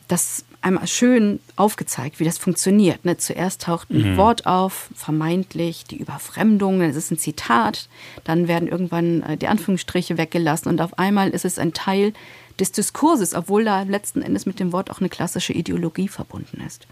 das 0.09 0.45
einmal 0.63 0.87
schön 0.87 1.41
aufgezeigt, 1.57 2.21
wie 2.21 2.25
das 2.25 2.37
funktioniert. 2.37 3.05
Ne? 3.05 3.17
Zuerst 3.17 3.63
taucht 3.63 3.91
ein 3.91 4.13
mhm. 4.13 4.17
Wort 4.17 4.47
auf, 4.47 4.91
vermeintlich 4.95 5.85
die 5.85 5.97
Überfremdung, 5.97 6.83
es 6.83 6.97
ist 6.97 7.11
ein 7.11 7.19
Zitat, 7.19 7.89
dann 8.25 8.49
werden 8.49 8.69
irgendwann 8.69 9.23
äh, 9.23 9.37
die 9.37 9.49
Anführungsstriche 9.49 10.19
weggelassen 10.19 10.69
und 10.69 10.81
auf 10.81 10.99
einmal 10.99 11.31
ist 11.31 11.45
es 11.45 11.59
ein 11.59 11.73
Teil 11.73 12.13
des 12.61 12.73
Diskurses, 12.73 13.35
obwohl 13.35 13.65
da 13.65 13.83
letzten 13.83 14.23
Endes 14.23 14.47
mit 14.47 14.61
dem 14.61 14.73
Wort 14.73 14.91
auch 14.91 15.01
eine 15.01 15.09
klassische 15.09 15.53
Ideologie 15.53 16.09
verbunden 16.09 16.63
ist. 16.67 16.87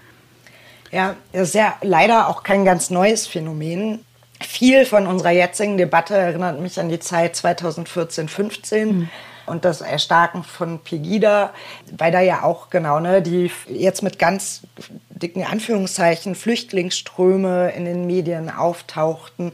Ja, 0.91 1.17
das 1.33 1.49
ist 1.49 1.55
ja 1.55 1.77
leider 1.83 2.29
auch 2.29 2.43
kein 2.43 2.65
ganz 2.65 2.91
neues 2.91 3.27
Phänomen. 3.27 4.05
Viel 4.41 4.87
von 4.87 5.07
unserer 5.07 5.33
jetzigen 5.33 5.77
Debatte 5.77 6.15
erinnert 6.15 6.61
mich 6.61 6.81
an 6.81 6.89
die 6.89 7.01
Zeit 7.01 7.37
2014, 7.37 8.29
15. 8.29 8.89
Mhm 8.89 9.09
und 9.49 9.65
das 9.65 9.81
Erstarken 9.81 10.45
von 10.45 10.79
Pegida, 10.81 11.53
weil 11.97 12.13
da 12.13 12.21
ja 12.21 12.43
auch 12.43 12.71
genau, 12.71 13.01
ne, 13.01 13.23
die 13.23 13.51
jetzt 13.69 14.03
mit 14.03 14.19
ganz 14.19 14.63
dicken 15.09 15.45
Anführungszeichen 15.45 16.35
Flüchtlingsströme 16.35 17.73
in 17.73 17.85
den 17.85 18.07
Medien 18.07 18.51
auftauchten 18.51 19.53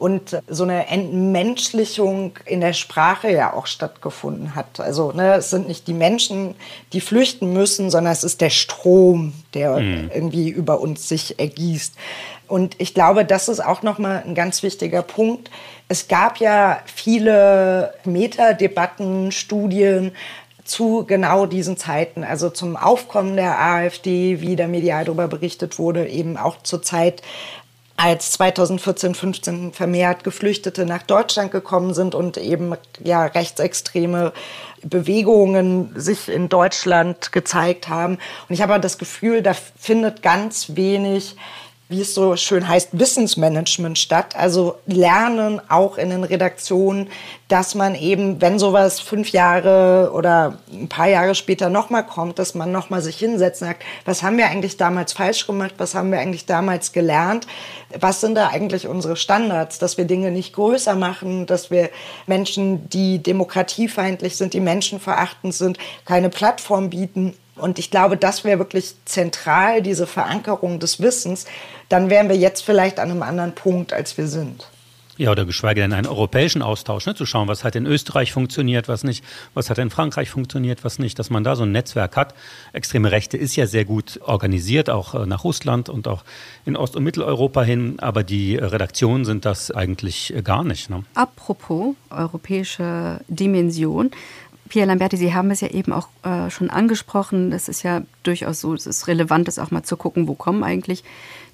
und 0.00 0.40
so 0.48 0.64
eine 0.64 0.86
Entmenschlichung 0.86 2.32
in 2.46 2.62
der 2.62 2.72
Sprache 2.72 3.30
ja 3.30 3.52
auch 3.52 3.66
stattgefunden 3.66 4.54
hat. 4.54 4.80
Also 4.80 5.12
ne, 5.12 5.34
es 5.34 5.50
sind 5.50 5.68
nicht 5.68 5.86
die 5.88 5.92
Menschen, 5.92 6.54
die 6.94 7.02
flüchten 7.02 7.52
müssen, 7.52 7.90
sondern 7.90 8.14
es 8.14 8.24
ist 8.24 8.40
der 8.40 8.48
Strom, 8.48 9.34
der 9.52 9.78
mhm. 9.78 10.10
irgendwie 10.14 10.48
über 10.48 10.80
uns 10.80 11.06
sich 11.06 11.38
ergießt. 11.38 11.96
Und 12.48 12.76
ich 12.80 12.94
glaube, 12.94 13.26
das 13.26 13.50
ist 13.50 13.60
auch 13.60 13.82
nochmal 13.82 14.22
ein 14.26 14.34
ganz 14.34 14.62
wichtiger 14.62 15.02
Punkt. 15.02 15.50
Es 15.88 16.08
gab 16.08 16.38
ja 16.38 16.78
viele 16.86 17.92
Metadebatten, 18.06 19.32
Studien 19.32 20.12
zu 20.64 21.04
genau 21.04 21.46
diesen 21.46 21.76
Zeiten, 21.76 22.24
also 22.24 22.48
zum 22.48 22.76
Aufkommen 22.76 23.36
der 23.36 23.60
AfD, 23.60 24.40
wie 24.40 24.56
da 24.56 24.66
medial 24.66 25.04
darüber 25.04 25.28
berichtet 25.28 25.78
wurde, 25.78 26.08
eben 26.08 26.36
auch 26.36 26.62
zur 26.62 26.80
Zeit, 26.80 27.22
als 28.02 28.32
2014, 28.32 29.14
15 29.14 29.72
vermehrt 29.74 30.24
Geflüchtete 30.24 30.86
nach 30.86 31.02
Deutschland 31.02 31.50
gekommen 31.50 31.92
sind 31.92 32.14
und 32.14 32.38
eben 32.38 32.74
ja 33.04 33.26
rechtsextreme 33.26 34.32
Bewegungen 34.82 35.92
sich 35.96 36.30
in 36.30 36.48
Deutschland 36.48 37.30
gezeigt 37.30 37.88
haben. 37.88 38.14
Und 38.48 38.54
ich 38.54 38.62
habe 38.62 38.80
das 38.80 38.96
Gefühl, 38.96 39.42
da 39.42 39.52
findet 39.52 40.22
ganz 40.22 40.76
wenig 40.76 41.36
wie 41.90 42.02
es 42.02 42.14
so 42.14 42.36
schön 42.36 42.68
heißt, 42.68 42.90
Wissensmanagement 42.92 43.98
statt. 43.98 44.36
Also 44.36 44.76
Lernen 44.86 45.60
auch 45.68 45.98
in 45.98 46.10
den 46.10 46.22
Redaktionen, 46.22 47.08
dass 47.48 47.74
man 47.74 47.96
eben, 47.96 48.40
wenn 48.40 48.60
sowas 48.60 49.00
fünf 49.00 49.30
Jahre 49.30 50.12
oder 50.14 50.58
ein 50.72 50.88
paar 50.88 51.08
Jahre 51.08 51.34
später 51.34 51.68
nochmal 51.68 52.06
kommt, 52.06 52.38
dass 52.38 52.54
man 52.54 52.70
nochmal 52.70 53.02
sich 53.02 53.16
hinsetzt 53.16 53.62
und 53.62 53.68
sagt, 53.68 53.82
was 54.04 54.22
haben 54.22 54.38
wir 54.38 54.46
eigentlich 54.46 54.76
damals 54.76 55.12
falsch 55.12 55.48
gemacht, 55.48 55.74
was 55.78 55.96
haben 55.96 56.12
wir 56.12 56.20
eigentlich 56.20 56.46
damals 56.46 56.92
gelernt, 56.92 57.48
was 57.98 58.20
sind 58.20 58.36
da 58.36 58.50
eigentlich 58.50 58.86
unsere 58.86 59.16
Standards, 59.16 59.80
dass 59.80 59.98
wir 59.98 60.04
Dinge 60.04 60.30
nicht 60.30 60.54
größer 60.54 60.94
machen, 60.94 61.46
dass 61.46 61.72
wir 61.72 61.90
Menschen, 62.28 62.88
die 62.88 63.20
demokratiefeindlich 63.20 64.36
sind, 64.36 64.54
die 64.54 64.60
menschenverachtend 64.60 65.54
sind, 65.54 65.76
keine 66.04 66.30
Plattform 66.30 66.90
bieten 66.90 67.34
Und 67.56 67.78
ich 67.78 67.90
glaube, 67.90 68.16
das 68.16 68.44
wäre 68.44 68.58
wirklich 68.58 68.94
zentral, 69.04 69.82
diese 69.82 70.06
Verankerung 70.06 70.78
des 70.78 71.00
Wissens. 71.00 71.46
Dann 71.90 72.08
wären 72.08 72.28
wir 72.28 72.36
jetzt 72.36 72.62
vielleicht 72.62 72.98
an 72.98 73.10
einem 73.10 73.22
anderen 73.22 73.52
Punkt, 73.52 73.92
als 73.92 74.16
wir 74.16 74.28
sind. 74.28 74.66
Ja, 75.16 75.30
oder 75.32 75.44
geschweige 75.44 75.82
denn 75.82 75.92
einen 75.92 76.06
europäischen 76.06 76.62
Austausch, 76.62 77.04
ne, 77.04 77.14
zu 77.14 77.26
schauen, 77.26 77.46
was 77.46 77.62
hat 77.62 77.76
in 77.76 77.84
Österreich 77.84 78.32
funktioniert, 78.32 78.88
was 78.88 79.04
nicht, 79.04 79.22
was 79.52 79.68
hat 79.68 79.76
in 79.76 79.90
Frankreich 79.90 80.30
funktioniert, 80.30 80.82
was 80.82 80.98
nicht, 80.98 81.18
dass 81.18 81.28
man 81.28 81.44
da 81.44 81.56
so 81.56 81.64
ein 81.64 81.72
Netzwerk 81.72 82.16
hat. 82.16 82.32
Extreme 82.72 83.10
Rechte 83.10 83.36
ist 83.36 83.54
ja 83.54 83.66
sehr 83.66 83.84
gut 83.84 84.18
organisiert, 84.22 84.88
auch 84.88 85.14
äh, 85.14 85.26
nach 85.26 85.44
Russland 85.44 85.90
und 85.90 86.08
auch 86.08 86.24
in 86.64 86.74
Ost- 86.74 86.96
und 86.96 87.04
Mitteleuropa 87.04 87.62
hin, 87.62 87.96
aber 87.98 88.22
die 88.22 88.56
Redaktionen 88.56 89.26
sind 89.26 89.44
das 89.44 89.70
eigentlich 89.70 90.34
äh, 90.34 90.40
gar 90.40 90.64
nicht. 90.64 90.88
Ne? 90.88 91.04
Apropos 91.14 91.96
europäische 92.08 93.20
Dimension, 93.28 94.12
Pierre 94.70 94.86
Lamberti, 94.86 95.18
Sie 95.18 95.34
haben 95.34 95.50
es 95.50 95.60
ja 95.60 95.68
eben 95.68 95.92
auch 95.92 96.08
äh, 96.22 96.48
schon 96.48 96.70
angesprochen. 96.70 97.50
Das 97.50 97.68
ist 97.68 97.82
ja 97.82 98.02
durchaus 98.22 98.60
so, 98.60 98.72
es 98.72 98.86
ist 98.86 99.08
relevant, 99.08 99.46
das 99.46 99.58
auch 99.58 99.70
mal 99.70 99.82
zu 99.82 99.96
gucken, 99.96 100.26
wo 100.26 100.34
kommen 100.34 100.64
eigentlich 100.64 101.04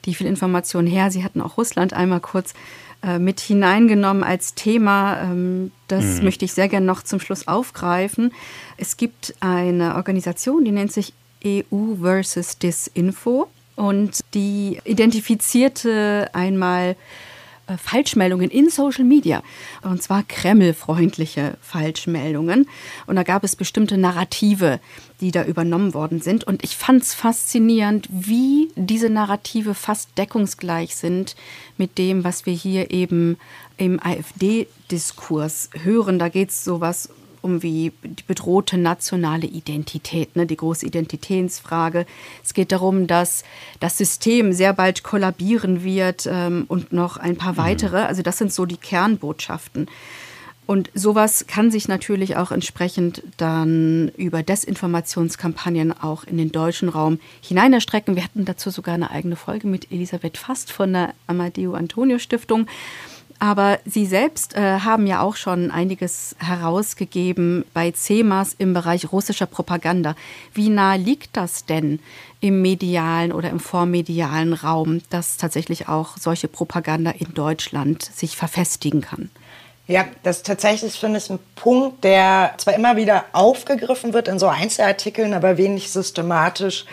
die 0.05 0.15
vielen 0.15 0.31
Informationen 0.31 0.87
her. 0.87 1.11
Sie 1.11 1.25
hatten 1.25 1.41
auch 1.41 1.57
Russland 1.57 1.93
einmal 1.93 2.21
kurz 2.21 2.55
äh, 3.03 3.19
mit 3.19 3.41
hineingenommen 3.41 4.23
als 4.23 4.55
Thema. 4.55 5.21
Ähm, 5.23 5.73
das 5.89 6.05
mhm. 6.05 6.25
möchte 6.25 6.45
ich 6.45 6.53
sehr 6.53 6.69
gerne 6.69 6.87
noch 6.87 7.03
zum 7.03 7.19
Schluss 7.19 7.49
aufgreifen. 7.49 8.33
Es 8.77 8.97
gibt 8.97 9.35
eine 9.41 9.97
Organisation, 9.97 10.65
die 10.65 10.73
nennt 10.73 10.93
sich 10.93 11.13
EU 11.45 11.97
versus 12.01 12.59
Disinfo 12.59 13.49
und 13.77 14.21
die 14.35 14.81
identifizierte 14.85 16.31
einmal 16.33 16.97
Falschmeldungen 17.77 18.51
in 18.51 18.71
Social 18.71 19.05
Media. 19.05 19.43
Und 19.83 20.03
zwar 20.03 20.23
Kreml-freundliche 20.23 21.57
Falschmeldungen. 21.61 22.69
Und 23.07 23.17
da 23.17 23.23
gab 23.23 23.45
es 23.45 23.57
bestimmte 23.57 23.99
Narrative, 23.99 24.81
die 25.21 25.31
da 25.31 25.45
übernommen 25.45 25.95
worden 25.95 26.21
sind. 26.21 26.45
Und 26.45 26.63
ich 26.63 26.77
fand 26.77 27.03
es 27.03 27.15
faszinierend, 27.15 28.09
wie 28.11 28.71
diese 28.77 29.11
Narrative 29.11 29.75
fast 29.75 30.17
deckungsgleich 30.17 30.95
sind 30.95 31.35
mit 31.77 31.99
dem, 31.99 32.25
was 32.25 32.47
wir 32.47 32.55
hier 32.55 32.91
eben 32.91 33.37
im 33.77 34.01
AfD-Diskurs 34.03 35.71
hören. 35.83 36.19
Da 36.19 36.29
geht 36.29 36.51
es 36.51 36.65
sowas 36.65 37.09
um 37.47 37.63
wie 37.63 37.93
die 38.03 38.25
bedrohte 38.27 38.77
nationale 38.77 39.47
Identität, 39.47 40.35
ne, 40.35 40.47
die 40.47 40.57
große 40.57 40.85
Identitätsfrage. 40.85 42.05
Es 42.45 42.53
geht 42.53 42.73
darum, 42.73 43.07
dass 43.07 43.45
das 43.81 43.97
System 43.97 44.53
sehr 44.53 44.73
bald 44.73 45.05
kollabieren 45.05 45.85
wird 45.85 46.29
ähm, 46.31 46.65
und 46.69 46.93
noch 46.93 47.17
ein 47.17 47.37
paar 47.37 47.53
mhm. 47.53 47.59
weitere. 47.59 47.99
Also 47.99 48.23
das 48.23 48.39
sind 48.39 48.53
so 48.53 48.67
die 48.67 48.77
Kernbotschaften. 48.77 49.87
Und 50.67 50.91
sowas 50.95 51.47
kann 51.47 51.71
sich 51.71 51.87
natürlich 51.87 52.37
auch 52.37 52.51
entsprechend 52.51 53.23
dann 53.37 54.11
über 54.17 54.43
Desinformationskampagnen 54.43 55.93
auch 55.93 56.25
in 56.25 56.39
den 56.39 56.51
deutschen 56.51 56.89
Raum 56.89 57.21
hineinerstrecken. 57.41 58.17
Wir 58.17 58.25
hatten 58.25 58.45
dazu 58.45 58.71
sogar 58.71 58.95
eine 58.95 59.13
eigene 59.13 59.37
Folge 59.37 59.69
mit 59.69 59.93
Elisabeth 59.93 60.37
Fast 60.37 60.73
von 60.73 60.93
der 60.93 61.15
Amadeo 61.29 61.75
Antonio 61.75 62.19
Stiftung. 62.19 62.67
Aber 63.39 63.79
Sie 63.85 64.07
selbst 64.07 64.57
äh, 64.57 64.81
haben 64.81 65.07
ja 65.07 65.21
auch 65.21 65.37
schon 65.37 65.71
einiges 65.71 66.37
herausgegeben 66.39 67.65
bei 67.75 67.91
CEMAS 67.91 68.55
im 68.59 68.73
Bereich 68.73 69.13
russischer 69.13 69.47
Propaganda. 69.47 70.15
Wie 70.55 70.71
nah 70.71 70.95
liegt 70.95 71.37
das 71.37 71.67
denn 71.67 72.01
im 72.41 72.63
medialen 72.63 73.33
oder 73.33 73.51
im 73.51 73.61
vormedialen 73.61 74.53
Raum, 74.53 75.03
dass 75.11 75.37
tatsächlich 75.37 75.89
auch 75.89 76.17
solche 76.17 76.49
Propaganda 76.49 77.11
in 77.11 77.35
Deutschland 77.35 78.03
sich 78.03 78.37
verfestigen 78.37 79.03
kann? 79.03 79.31
Ja, 79.89 80.05
das 80.23 80.43
tatsächlich 80.43 80.99
finde 80.99 81.19
ich 81.19 81.31
ein 81.31 81.39
Punkt, 81.55 82.03
der 82.03 82.55
zwar 82.57 82.75
immer 82.75 82.97
wieder 82.97 83.25
aufgegriffen 83.33 84.15
wird 84.15 84.27
in 84.27 84.39
so 84.39 84.49
Einzelartikeln, 84.49 85.33
aber 85.33 85.59
wenig 85.59 85.93
systematisch 85.93 86.87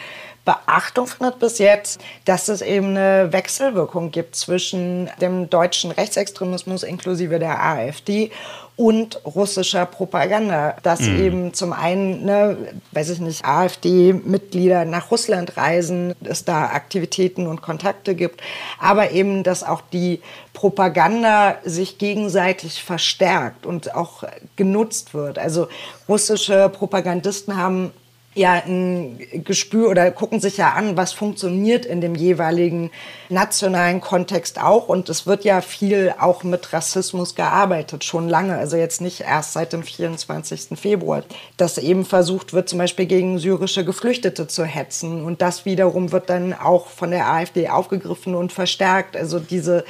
Beachtung 0.46 1.08
findet 1.08 1.40
bis 1.40 1.58
jetzt, 1.58 2.02
dass 2.26 2.50
es 2.50 2.62
eben 2.62 2.98
eine 2.98 3.32
Wechselwirkung 3.32 4.12
gibt 4.12 4.36
zwischen 4.36 5.10
dem 5.22 5.50
deutschen 5.50 5.92
Rechtsextremismus 5.92 6.84
inklusive 6.84 7.40
der 7.40 7.64
AfD 7.64 8.30
und 8.76 9.24
russischer 9.24 9.86
Propaganda, 9.86 10.76
dass 10.82 11.02
mhm. 11.02 11.20
eben 11.24 11.54
zum 11.54 11.74
einen, 11.74 12.26
ne, 12.26 12.58
weiß 12.92 13.12
ich 13.12 13.20
nicht, 13.20 13.46
AfD-Mitglieder 13.46 14.84
nach 14.84 15.12
Russland 15.12 15.58
reisen, 15.58 16.16
es 16.24 16.44
da 16.44 16.66
Aktivitäten 16.66 17.46
und 17.46 17.62
Kontakte 17.62 18.16
gibt, 18.16 18.42
aber 18.80 19.12
eben, 19.12 19.44
dass 19.44 19.64
auch 19.64 19.82
die 19.94 20.22
Propaganda 20.54 21.58
sich 21.64 22.00
gegenseitig 22.00 22.84
verstärkt 22.84 23.66
und 23.66 23.94
auch 23.96 24.24
genutzt 24.56 25.14
wird. 25.14 25.38
Also 25.38 25.68
russische 26.10 26.68
Propagandisten 26.70 27.56
haben 27.56 27.92
ja 28.36 28.54
ein 28.66 29.20
Gespür 29.44 29.90
oder 29.90 30.10
gucken 30.12 30.40
sich 30.40 30.58
ja 30.58 30.74
an, 30.74 30.98
was 30.98 31.14
funktioniert 31.14 31.86
in 31.86 32.02
dem 32.02 32.16
jeweiligen 32.16 32.92
nationalen 33.30 34.02
Kontext 34.02 34.62
auch. 34.62 34.88
Und 34.88 35.10
es 35.10 35.28
wird 35.28 35.44
ja 35.44 35.62
viel 35.62 36.14
auch 36.20 36.44
mit 36.44 36.74
Rassismus 36.74 37.36
gearbeitet, 37.36 38.04
schon 38.04 38.30
lange. 38.30 38.58
Also 38.58 38.78
jetzt 38.78 39.02
nicht 39.02 39.22
erst 39.22 39.54
seit 39.54 39.74
dem 39.74 39.84
24. 39.84 40.78
Februar, 40.80 41.24
dass 41.58 41.78
eben 41.78 42.06
versucht 42.06 42.54
wird, 42.54 42.70
zum 42.70 42.80
Beispiel 42.80 43.06
gegen 43.06 43.40
syrische 43.40 43.86
Geflüchtete 43.86 44.48
zu 44.48 44.66
hetzen. 44.66 45.24
Und 45.24 45.42
das 45.42 45.66
wiederum 45.66 46.12
wird 46.12 46.30
dann 46.30 46.54
auch 46.54 46.88
von 46.88 47.12
der 47.12 47.28
AfD 47.28 47.70
aufgegriffen 47.70 48.36
und 48.36 48.52
verstärkt. 48.52 49.16
Also 49.16 49.40
diese 49.40 49.84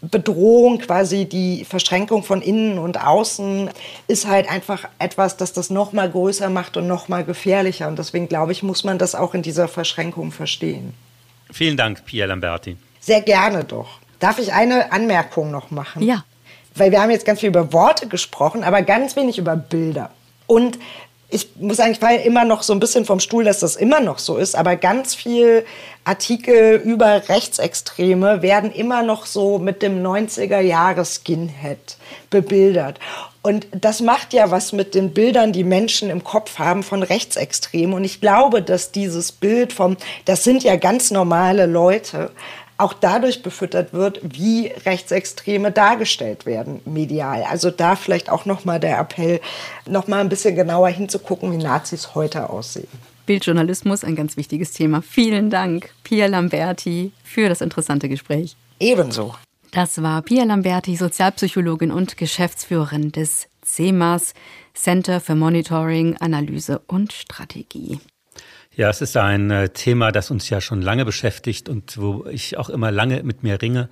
Bedrohung, 0.00 0.78
quasi 0.78 1.24
die 1.24 1.64
Verschränkung 1.64 2.22
von 2.22 2.40
innen 2.40 2.78
und 2.78 3.04
außen, 3.04 3.70
ist 4.06 4.26
halt 4.26 4.48
einfach 4.48 4.88
etwas, 4.98 5.36
das 5.36 5.52
das 5.52 5.70
noch 5.70 5.92
mal 5.92 6.08
größer 6.08 6.50
macht 6.50 6.76
und 6.76 6.86
noch 6.86 7.08
mal 7.08 7.24
gefährlicher. 7.24 7.88
Und 7.88 7.98
deswegen 7.98 8.28
glaube 8.28 8.52
ich, 8.52 8.62
muss 8.62 8.84
man 8.84 8.98
das 8.98 9.14
auch 9.14 9.34
in 9.34 9.42
dieser 9.42 9.66
Verschränkung 9.66 10.30
verstehen. 10.30 10.94
Vielen 11.50 11.76
Dank, 11.76 12.04
Pierre 12.04 12.28
Lamberti. 12.28 12.76
Sehr 13.00 13.22
gerne 13.22 13.64
doch. 13.64 13.98
Darf 14.20 14.38
ich 14.38 14.52
eine 14.52 14.92
Anmerkung 14.92 15.50
noch 15.50 15.70
machen? 15.70 16.02
Ja. 16.02 16.24
Weil 16.74 16.92
wir 16.92 17.00
haben 17.00 17.10
jetzt 17.10 17.24
ganz 17.24 17.40
viel 17.40 17.48
über 17.48 17.72
Worte 17.72 18.06
gesprochen, 18.06 18.62
aber 18.62 18.82
ganz 18.82 19.16
wenig 19.16 19.38
über 19.38 19.56
Bilder. 19.56 20.10
Und 20.46 20.78
ich 21.30 21.48
muss 21.56 21.78
eigentlich 21.78 22.00
weil 22.00 22.20
immer 22.20 22.44
noch 22.44 22.62
so 22.62 22.72
ein 22.72 22.80
bisschen 22.80 23.04
vom 23.04 23.20
Stuhl, 23.20 23.44
dass 23.44 23.60
das 23.60 23.76
immer 23.76 24.00
noch 24.00 24.18
so 24.18 24.38
ist, 24.38 24.56
aber 24.56 24.76
ganz 24.76 25.14
viel 25.14 25.64
Artikel 26.04 26.76
über 26.76 27.28
Rechtsextreme 27.28 28.40
werden 28.40 28.72
immer 28.72 29.02
noch 29.02 29.26
so 29.26 29.58
mit 29.58 29.82
dem 29.82 30.02
90er 30.02 30.60
Jahre 30.60 31.04
Skinhead 31.04 31.98
bebildert. 32.30 32.98
Und 33.42 33.66
das 33.72 34.00
macht 34.00 34.32
ja 34.32 34.50
was 34.50 34.72
mit 34.72 34.94
den 34.94 35.12
Bildern, 35.14 35.52
die 35.52 35.64
Menschen 35.64 36.10
im 36.10 36.24
Kopf 36.24 36.58
haben 36.58 36.82
von 36.82 37.02
Rechtsextremen. 37.02 37.94
Und 37.94 38.04
ich 38.04 38.20
glaube, 38.20 38.62
dass 38.62 38.90
dieses 38.90 39.32
Bild 39.32 39.72
vom, 39.72 39.96
das 40.24 40.44
sind 40.44 40.64
ja 40.64 40.76
ganz 40.76 41.10
normale 41.10 41.66
Leute, 41.66 42.30
auch 42.78 42.92
dadurch 42.92 43.42
befüttert 43.42 43.92
wird, 43.92 44.20
wie 44.22 44.68
Rechtsextreme 44.68 45.72
dargestellt 45.72 46.46
werden 46.46 46.80
medial. 46.84 47.42
Also 47.42 47.70
da 47.70 47.96
vielleicht 47.96 48.30
auch 48.30 48.46
noch 48.46 48.64
mal 48.64 48.78
der 48.80 48.98
Appell, 48.98 49.40
noch 49.86 50.06
mal 50.06 50.20
ein 50.20 50.28
bisschen 50.28 50.54
genauer 50.54 50.88
hinzugucken, 50.88 51.52
wie 51.52 51.62
Nazis 51.62 52.14
heute 52.14 52.48
aussehen. 52.48 52.88
Bildjournalismus, 53.26 54.04
ein 54.04 54.16
ganz 54.16 54.36
wichtiges 54.36 54.72
Thema. 54.72 55.02
Vielen 55.02 55.50
Dank, 55.50 55.90
Pia 56.02 56.26
Lamberti, 56.26 57.12
für 57.24 57.48
das 57.48 57.60
interessante 57.60 58.08
Gespräch. 58.08 58.56
Ebenso. 58.80 59.34
Das 59.72 60.02
war 60.02 60.22
Pia 60.22 60.44
Lamberti, 60.44 60.96
Sozialpsychologin 60.96 61.90
und 61.90 62.16
Geschäftsführerin 62.16 63.12
des 63.12 63.48
CEMAS, 63.62 64.32
Center 64.72 65.20
für 65.20 65.34
Monitoring, 65.34 66.16
Analyse 66.18 66.80
und 66.86 67.12
Strategie. 67.12 68.00
Ja, 68.78 68.88
es 68.90 69.00
ist 69.00 69.16
ein 69.16 69.50
äh, 69.50 69.70
Thema, 69.70 70.12
das 70.12 70.30
uns 70.30 70.48
ja 70.50 70.60
schon 70.60 70.82
lange 70.82 71.04
beschäftigt 71.04 71.68
und 71.68 71.98
wo 71.98 72.26
ich 72.30 72.58
auch 72.58 72.68
immer 72.68 72.92
lange 72.92 73.24
mit 73.24 73.42
mir 73.42 73.60
ringe. 73.60 73.88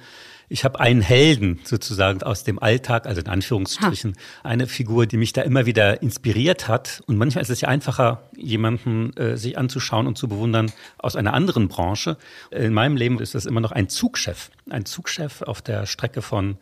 Ich 0.49 0.64
habe 0.64 0.79
einen 0.79 1.01
Helden 1.01 1.59
sozusagen 1.64 2.22
aus 2.22 2.44
dem 2.44 2.61
Alltag, 2.61 3.07
also 3.07 3.20
in 3.20 3.27
Anführungsstrichen, 3.27 4.12
ha. 4.14 4.49
eine 4.49 4.68
Figur, 4.68 5.07
die 5.07 5.16
mich 5.16 5.33
da 5.33 5.42
immer 5.42 5.66
wieder 5.66 6.03
inspiriert 6.03 6.68
hat. 6.68 7.03
Und 7.09 7.16
manchmal 7.16 7.42
ist 7.42 7.51
es 7.51 7.61
ja 7.61 7.68
einfacher, 7.68 8.31
jemanden 8.37 9.12
äh, 9.16 9.37
sich 9.37 9.59
anzuschauen 9.59 10.07
und 10.07 10.16
zu 10.16 10.29
bewundern 10.29 10.70
aus 10.99 11.16
einer 11.16 11.35
anderen 11.35 11.66
Branche. 11.66 12.16
In 12.53 12.72
meinem 12.72 12.96
Leben 12.96 13.18
ist 13.18 13.35
das 13.35 13.44
immer 13.44 13.61
noch 13.61 13.72
ein 13.72 13.88
Zugchef, 13.88 14.53
ein 14.70 14.85
Zugchef 14.85 15.42
auf 15.42 15.62
der 15.62 15.87
Strecke 15.87 16.22
von 16.22 16.59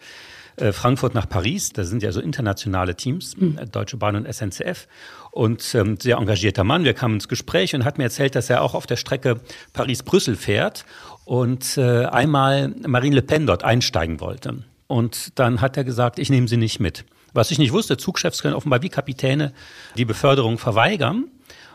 äh, 0.57 0.73
Frankfurt 0.73 1.15
nach 1.15 1.29
Paris. 1.29 1.75
Da 1.75 1.85
sind 1.85 2.03
ja 2.03 2.11
so 2.11 2.23
internationale 2.23 2.95
Teams, 2.95 3.37
mhm. 3.37 3.59
Deutsche 3.71 3.99
Bahn 3.99 4.17
und 4.17 4.33
SNCF. 4.33 4.87
Und 5.35 5.75
ähm, 5.75 5.97
sehr 6.01 6.19
engagierter 6.19 6.63
Mann. 6.63 6.85
Wir 6.85 6.95
kamen 6.95 7.15
ins 7.15 7.27
Gespräch 7.27 7.75
und 7.75 7.85
hat 7.85 7.99
mir 7.99 8.05
erzählt, 8.05 8.37
dass 8.37 8.51
er 8.51 8.63
auch 8.63 8.73
auf 8.73 8.87
der 8.87 8.95
Strecke 8.95 9.41
Paris-Brüssel 9.73 10.37
fährt 10.37 10.85
und 11.25 11.77
äh, 11.77 12.05
einmal 12.05 12.69
Marine 12.87 13.17
Le 13.17 13.23
Pen 13.23 13.45
dort 13.45 13.65
einsteigen 13.65 14.21
wollte. 14.21 14.63
Und 14.87 15.37
dann 15.37 15.61
hat 15.61 15.77
er 15.77 15.83
gesagt, 15.83 16.21
ich 16.21 16.31
nehme 16.31 16.47
sie 16.47 16.57
nicht 16.57 16.79
mit. 16.79 17.05
Was 17.33 17.51
ich 17.51 17.59
nicht 17.59 17.73
wusste, 17.73 17.97
Zugchefs 17.97 18.43
können 18.43 18.55
offenbar 18.55 18.83
wie 18.83 18.91
Kapitäne 18.91 19.53
die 19.97 20.05
Beförderung 20.05 20.57
verweigern 20.57 21.25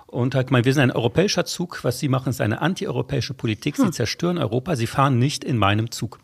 und 0.07 0.35
hat 0.35 0.47
gemeint, 0.47 0.65
wir 0.65 0.73
sind 0.73 0.83
ein 0.83 0.91
europäischer 0.91 1.43
Zug, 1.43 1.83
was 1.83 1.99
sie 1.99 2.07
machen, 2.07 2.29
ist 2.29 2.39
eine 2.39 2.61
antieuropäische 2.61 3.33
Politik, 3.33 3.75
sie 3.75 3.83
hm. 3.83 3.91
zerstören 3.91 4.37
Europa, 4.37 4.77
sie 4.77 4.87
fahren 4.87 5.19
nicht 5.19 5.43
in 5.43 5.57
meinem 5.57 5.91
Zug. 5.91 6.19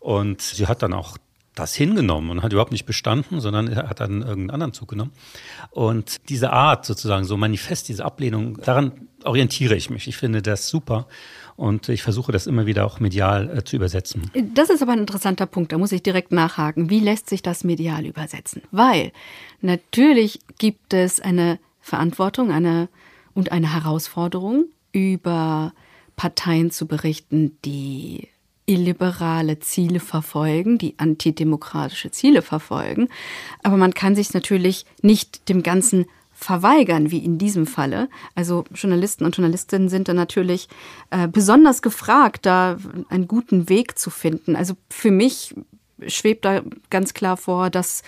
Und 0.00 0.42
sie 0.42 0.66
hat 0.66 0.82
dann 0.82 0.94
auch 0.94 1.16
das 1.54 1.74
hingenommen 1.74 2.30
und 2.30 2.42
hat 2.42 2.52
überhaupt 2.52 2.72
nicht 2.72 2.86
bestanden, 2.86 3.40
sondern 3.40 3.68
er 3.68 3.88
hat 3.88 4.00
dann 4.00 4.22
irgendeinen 4.22 4.50
anderen 4.50 4.72
Zug 4.72 4.88
genommen. 4.88 5.12
Und 5.70 6.28
diese 6.30 6.52
Art 6.52 6.86
sozusagen, 6.86 7.24
so 7.24 7.36
manifest, 7.36 7.88
diese 7.88 8.04
Ablehnung, 8.04 8.58
daran 8.62 9.08
orientiere 9.24 9.74
ich 9.76 9.90
mich. 9.90 10.08
Ich 10.08 10.16
finde 10.16 10.40
das 10.42 10.68
super. 10.68 11.06
Und 11.56 11.90
ich 11.90 12.02
versuche 12.02 12.32
das 12.32 12.46
immer 12.46 12.64
wieder 12.64 12.86
auch 12.86 13.00
medial 13.00 13.58
äh, 13.58 13.64
zu 13.64 13.76
übersetzen. 13.76 14.30
Das 14.54 14.70
ist 14.70 14.82
aber 14.82 14.92
ein 14.92 15.00
interessanter 15.00 15.46
Punkt. 15.46 15.72
Da 15.72 15.78
muss 15.78 15.92
ich 15.92 16.02
direkt 16.02 16.32
nachhaken. 16.32 16.88
Wie 16.88 17.00
lässt 17.00 17.28
sich 17.28 17.42
das 17.42 17.62
medial 17.62 18.06
übersetzen? 18.06 18.62
Weil 18.70 19.12
natürlich 19.60 20.40
gibt 20.58 20.94
es 20.94 21.20
eine 21.20 21.58
Verantwortung 21.80 22.50
eine, 22.50 22.88
und 23.34 23.52
eine 23.52 23.72
Herausforderung, 23.72 24.66
über 24.92 25.72
Parteien 26.16 26.70
zu 26.70 26.86
berichten, 26.86 27.58
die 27.64 28.28
illiberale 28.66 29.58
Ziele 29.58 30.00
verfolgen, 30.00 30.78
die 30.78 30.94
antidemokratische 30.98 32.10
Ziele 32.10 32.42
verfolgen. 32.42 33.08
Aber 33.62 33.76
man 33.76 33.94
kann 33.94 34.14
sich 34.14 34.32
natürlich 34.34 34.86
nicht 35.02 35.48
dem 35.48 35.62
Ganzen 35.62 36.06
verweigern, 36.32 37.10
wie 37.10 37.24
in 37.24 37.38
diesem 37.38 37.66
Falle. 37.66 38.08
Also 38.34 38.64
Journalisten 38.74 39.24
und 39.24 39.36
Journalistinnen 39.36 39.88
sind 39.88 40.08
da 40.08 40.14
natürlich 40.14 40.68
äh, 41.10 41.28
besonders 41.28 41.82
gefragt, 41.82 42.46
da 42.46 42.78
einen 43.08 43.28
guten 43.28 43.68
Weg 43.68 43.98
zu 43.98 44.10
finden. 44.10 44.56
Also 44.56 44.74
für 44.90 45.10
mich 45.10 45.54
schwebt 46.06 46.44
da 46.44 46.62
ganz 46.90 47.14
klar 47.14 47.36
vor, 47.36 47.70
dass 47.70 48.02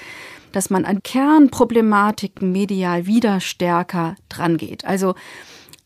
dass 0.54 0.70
man 0.70 0.84
an 0.84 1.02
Kernproblematiken 1.02 2.52
medial 2.52 3.06
wieder 3.06 3.40
stärker 3.40 4.14
drangeht. 4.28 4.84
Also 4.84 5.16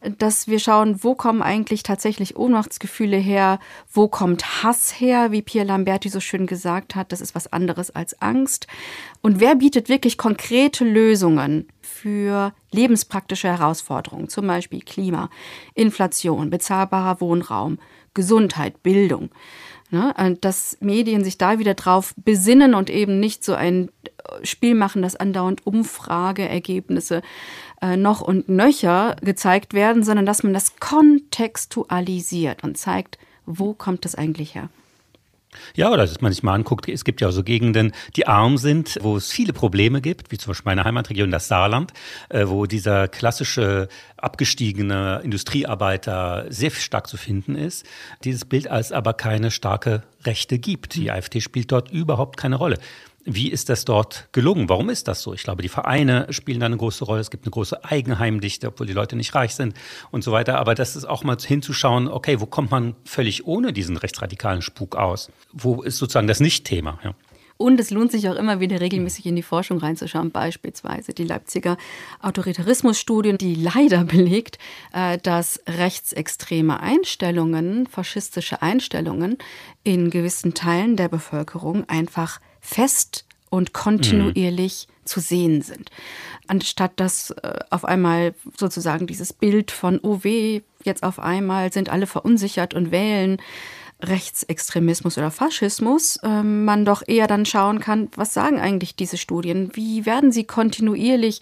dass 0.01 0.47
wir 0.47 0.61
schauen, 0.61 1.03
wo 1.03 1.15
kommen 1.15 1.43
eigentlich 1.43 1.83
tatsächlich 1.83 2.37
Ohnmachtsgefühle 2.37 3.17
her, 3.17 3.59
wo 3.93 4.07
kommt 4.07 4.63
Hass 4.63 5.01
her, 5.01 5.33
wie 5.33 5.43
Pierre 5.43 5.67
Lamberti 5.67 6.09
so 6.09 6.21
schön 6.21 6.47
gesagt 6.47 6.95
hat, 6.95 7.11
das 7.11 7.21
ist 7.21 7.35
was 7.35 7.53
anderes 7.53 7.91
als 7.91 8.21
Angst. 8.23 8.69
Und 9.23 9.41
wer 9.41 9.57
bietet 9.57 9.89
wirklich 9.89 10.17
konkrete 10.17 10.85
Lösungen 10.85 11.69
für 11.81 12.53
lebenspraktische 12.71 13.49
Herausforderungen, 13.49 14.29
zum 14.29 14.47
Beispiel 14.47 14.83
Klima, 14.83 15.31
Inflation, 15.75 16.51
bezahlbarer 16.51 17.21
Wohnraum, 17.21 17.79
Gesundheit, 18.15 18.83
Bildung. 18.83 19.31
Ne? 19.91 20.37
Dass 20.41 20.77
Medien 20.81 21.25
sich 21.25 21.39
da 21.39 21.59
wieder 21.59 21.75
drauf 21.75 22.15
besinnen 22.17 22.75
und 22.75 22.91
eben 22.91 23.21
nicht 23.21 23.45
so 23.45 23.55
ein 23.55 23.91
Spiel 24.43 24.75
machen, 24.75 25.03
dass 25.03 25.17
andauernd 25.17 25.67
Umfrageergebnisse 25.67 27.23
äh, 27.81 27.97
noch 27.97 28.21
und 28.21 28.49
nöcher 28.49 29.17
gezeigt 29.23 29.73
werden, 29.73 30.03
sondern 30.03 30.27
dass 30.27 30.43
man 30.43 30.53
das 30.53 30.77
kontextualisiert 30.77 32.63
und 32.63 32.77
zeigt, 32.77 33.19
wo 33.47 33.73
kommt 33.73 34.05
das 34.05 34.15
eigentlich 34.15 34.55
her. 34.55 34.69
Ja, 35.75 35.91
oder 35.91 36.07
dass 36.07 36.21
man 36.21 36.33
sich 36.33 36.43
mal 36.43 36.55
anguckt, 36.55 36.89
es 36.89 37.05
gibt 37.05 37.21
ja 37.21 37.29
auch 37.29 37.33
so 37.33 37.43
Gegenden, 37.43 37.93
die 38.17 38.27
arm 38.27 38.59
sind, 38.59 38.99
wo 39.01 39.17
es 39.17 39.31
viele 39.31 39.53
Probleme 39.53 40.01
gibt, 40.01 40.31
wie 40.31 40.39
zum 40.39 40.51
Beispiel 40.51 40.71
meine 40.71 40.85
Heimatregion, 40.85 41.31
das 41.31 41.49
Saarland, 41.49 41.93
äh, 42.29 42.47
wo 42.47 42.67
dieser 42.67 43.09
klassische 43.09 43.89
abgestiegene 44.17 45.21
Industriearbeiter 45.25 46.47
sehr 46.49 46.71
stark 46.71 47.07
zu 47.07 47.17
finden 47.17 47.55
ist. 47.55 47.87
Dieses 48.25 48.45
Bild 48.45 48.69
als 48.69 48.93
aber 48.93 49.15
keine 49.15 49.51
starke 49.51 50.03
Rechte 50.25 50.59
gibt. 50.59 50.95
Die 50.95 51.11
AfD 51.11 51.41
spielt 51.41 51.73
dort 51.73 51.91
überhaupt 51.91 52.37
keine 52.37 52.57
Rolle. 52.57 52.79
Wie 53.31 53.51
ist 53.51 53.69
das 53.69 53.85
dort 53.85 54.29
gelungen? 54.33 54.71
Warum 54.71 54.89
ist 54.89 55.07
das 55.07 55.21
so? 55.21 55.35
Ich 55.35 55.43
glaube, 55.43 55.61
die 55.61 55.69
Vereine 55.69 56.27
spielen 56.31 56.61
da 56.61 56.67
eine 56.67 56.79
große 56.79 57.05
Rolle. 57.05 57.21
Es 57.21 57.31
gibt 57.31 57.45
eine 57.45 57.51
große 57.51 57.85
Eigenheimdichte, 57.85 58.69
obwohl 58.69 58.87
die 58.87 58.95
Leute 58.95 59.17
nicht 59.17 59.35
reich 59.35 59.55
sind 59.55 59.75
und 60.11 60.25
so 60.25 60.33
weiter. 60.33 60.59
Aber 60.59 60.75
das 60.75 60.97
ist 60.97 61.05
auch 61.05 61.25
mal 61.25 61.37
hinzuschauen, 61.39 62.09
okay, 62.09 62.41
wo 62.41 62.47
kommt 62.47 62.71
man 62.71 62.95
völlig 63.05 63.47
ohne 63.47 63.75
diesen 63.75 63.99
rechtsradikalen 63.99 64.63
Spuk 64.63 64.97
aus? 64.97 65.31
Wo 65.53 65.83
ist 65.83 65.99
sozusagen 65.99 66.27
das 66.27 66.41
Nicht-Thema? 66.41 66.99
Ja. 67.05 67.15
Und 67.59 67.79
es 67.81 67.91
lohnt 67.91 68.13
sich 68.13 68.31
auch 68.31 68.37
immer 68.37 68.61
wieder 68.61 68.81
regelmäßig 68.81 69.27
in 69.27 69.37
die 69.37 69.43
Forschung 69.43 69.79
reinzuschauen, 69.79 70.31
beispielsweise 70.31 71.13
die 71.13 71.25
Leipziger 71.25 71.77
Autoritarismusstudien, 72.23 73.37
die 73.37 73.57
leider 73.57 74.05
belegt, 74.05 74.59
äh, 74.95 75.19
dass 75.19 75.61
rechtsextreme 75.67 76.81
Einstellungen, 76.81 77.87
faschistische 77.89 78.63
Einstellungen 78.63 79.37
in 79.83 80.09
gewissen 80.09 80.55
Teilen 80.55 80.97
der 80.97 81.09
Bevölkerung 81.09 81.87
einfach 81.89 82.41
fest 82.61 83.25
und 83.51 83.73
kontinuierlich 83.73 84.87
mhm. 84.89 85.07
zu 85.07 85.21
sehen 85.21 85.63
sind. 85.63 85.91
Anstatt 86.47 86.93
dass 86.97 87.31
äh, 87.31 87.59
auf 87.71 87.85
einmal 87.85 88.35
sozusagen 88.57 89.07
dieses 89.07 89.33
Bild 89.33 89.71
von, 89.71 90.01
oh 90.03 90.21
weh, 90.23 90.63
jetzt 90.85 91.03
auf 91.03 91.19
einmal 91.19 91.73
sind 91.73 91.89
alle 91.89 92.07
verunsichert 92.07 92.75
und 92.75 92.91
wählen 92.91 93.39
Rechtsextremismus 94.01 95.19
oder 95.19 95.31
Faschismus, 95.31 96.17
äh, 96.23 96.43
man 96.43 96.85
doch 96.85 97.03
eher 97.07 97.27
dann 97.27 97.47
schauen 97.47 97.81
kann, 97.81 98.09
was 98.15 98.33
sagen 98.33 98.61
eigentlich 98.61 98.95
diese 98.95 99.17
Studien? 99.17 99.71
Wie 99.75 100.07
werden 100.07 100.31
sie 100.31 100.45
kontinuierlich 100.45 101.41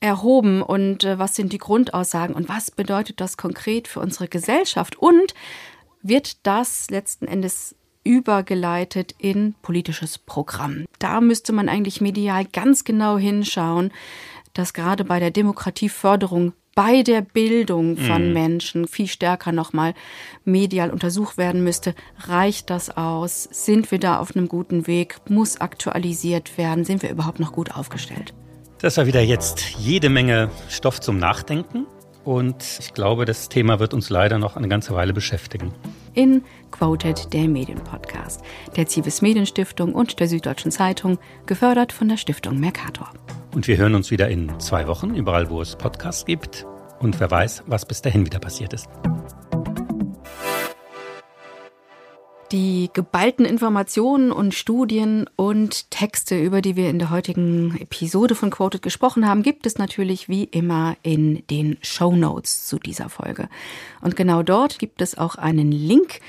erhoben 0.00 0.60
und 0.60 1.04
äh, 1.04 1.18
was 1.18 1.36
sind 1.36 1.52
die 1.52 1.58
Grundaussagen 1.58 2.34
und 2.34 2.48
was 2.48 2.70
bedeutet 2.70 3.20
das 3.20 3.36
konkret 3.36 3.86
für 3.86 4.00
unsere 4.00 4.28
Gesellschaft? 4.28 4.96
Und 4.96 5.34
wird 6.02 6.46
das 6.46 6.90
letzten 6.90 7.26
Endes 7.26 7.76
übergeleitet 8.04 9.14
in 9.18 9.54
politisches 9.62 10.18
Programm. 10.18 10.84
Da 10.98 11.20
müsste 11.20 11.52
man 11.52 11.68
eigentlich 11.68 12.00
medial 12.00 12.44
ganz 12.44 12.84
genau 12.84 13.18
hinschauen, 13.18 13.90
dass 14.52 14.72
gerade 14.72 15.04
bei 15.04 15.18
der 15.18 15.30
Demokratieförderung 15.30 16.52
bei 16.74 17.02
der 17.02 17.20
Bildung 17.22 17.96
von 17.96 18.28
mhm. 18.28 18.32
Menschen 18.32 18.88
viel 18.88 19.06
stärker 19.06 19.52
nochmal 19.52 19.94
medial 20.44 20.90
untersucht 20.90 21.38
werden 21.38 21.62
müsste. 21.62 21.94
Reicht 22.26 22.70
das 22.70 22.96
aus? 22.96 23.44
Sind 23.44 23.90
wir 23.90 23.98
da 24.00 24.18
auf 24.18 24.34
einem 24.34 24.48
guten 24.48 24.86
Weg? 24.86 25.16
Muss 25.28 25.60
aktualisiert 25.60 26.58
werden? 26.58 26.84
Sind 26.84 27.02
wir 27.02 27.10
überhaupt 27.10 27.40
noch 27.40 27.52
gut 27.52 27.74
aufgestellt? 27.74 28.34
Das 28.78 28.96
war 28.96 29.06
wieder 29.06 29.22
jetzt 29.22 29.76
jede 29.78 30.10
Menge 30.10 30.50
Stoff 30.68 31.00
zum 31.00 31.18
Nachdenken. 31.18 31.86
Und 32.24 32.64
ich 32.80 32.92
glaube, 32.92 33.24
das 33.24 33.48
Thema 33.48 33.78
wird 33.78 33.94
uns 33.94 34.10
leider 34.10 34.38
noch 34.38 34.56
eine 34.56 34.68
ganze 34.68 34.94
Weile 34.94 35.12
beschäftigen. 35.12 35.72
In 36.14 36.42
Quoted, 36.70 37.32
der 37.32 37.48
Medienpodcast, 37.48 38.42
der 38.76 38.86
Zivis 38.86 39.20
Medienstiftung 39.20 39.94
und 39.94 40.20
der 40.20 40.28
Süddeutschen 40.28 40.70
Zeitung, 40.70 41.18
gefördert 41.46 41.92
von 41.92 42.08
der 42.08 42.16
Stiftung 42.16 42.58
Mercator. 42.58 43.12
Und 43.54 43.68
wir 43.68 43.76
hören 43.76 43.94
uns 43.94 44.10
wieder 44.10 44.28
in 44.28 44.58
zwei 44.60 44.86
Wochen, 44.86 45.14
überall 45.14 45.50
wo 45.50 45.60
es 45.60 45.76
Podcasts 45.76 46.24
gibt. 46.24 46.66
Und 47.00 47.18
wer 47.20 47.30
weiß, 47.30 47.64
was 47.66 47.84
bis 47.84 48.02
dahin 48.02 48.24
wieder 48.24 48.38
passiert 48.38 48.72
ist. 48.72 48.88
Die 52.54 52.88
geballten 52.92 53.44
Informationen 53.44 54.30
und 54.30 54.54
Studien 54.54 55.28
und 55.34 55.90
Texte, 55.90 56.38
über 56.38 56.62
die 56.62 56.76
wir 56.76 56.88
in 56.88 57.00
der 57.00 57.10
heutigen 57.10 57.76
Episode 57.80 58.36
von 58.36 58.50
Quoted 58.50 58.80
gesprochen 58.80 59.26
haben, 59.26 59.42
gibt 59.42 59.66
es 59.66 59.76
natürlich 59.76 60.28
wie 60.28 60.44
immer 60.44 60.96
in 61.02 61.44
den 61.48 61.78
Show 61.82 62.14
Notes 62.14 62.64
zu 62.68 62.78
dieser 62.78 63.08
Folge. 63.08 63.48
Und 64.02 64.14
genau 64.14 64.44
dort 64.44 64.78
gibt 64.78 65.02
es 65.02 65.18
auch 65.18 65.34
einen 65.34 65.72
Link 65.72 66.20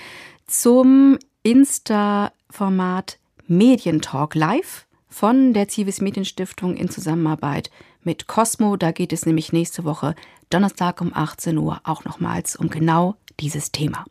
zum 0.47 1.19
Insta-Format 1.43 3.19
Medientalk 3.45 4.33
Live 4.33 4.88
von 5.07 5.53
der 5.53 5.67
Zivis 5.67 6.01
Medienstiftung 6.01 6.75
in 6.75 6.89
Zusammenarbeit 6.89 7.69
mit 8.01 8.25
Cosmo. 8.25 8.77
Da 8.77 8.91
geht 8.91 9.13
es 9.13 9.27
nämlich 9.27 9.53
nächste 9.53 9.83
Woche 9.83 10.15
Donnerstag 10.49 11.01
um 11.01 11.11
18 11.13 11.55
Uhr 11.59 11.81
auch 11.83 12.03
nochmals 12.03 12.55
um 12.55 12.71
genau 12.71 13.13
dieses 13.39 13.71
Thema. 13.71 14.05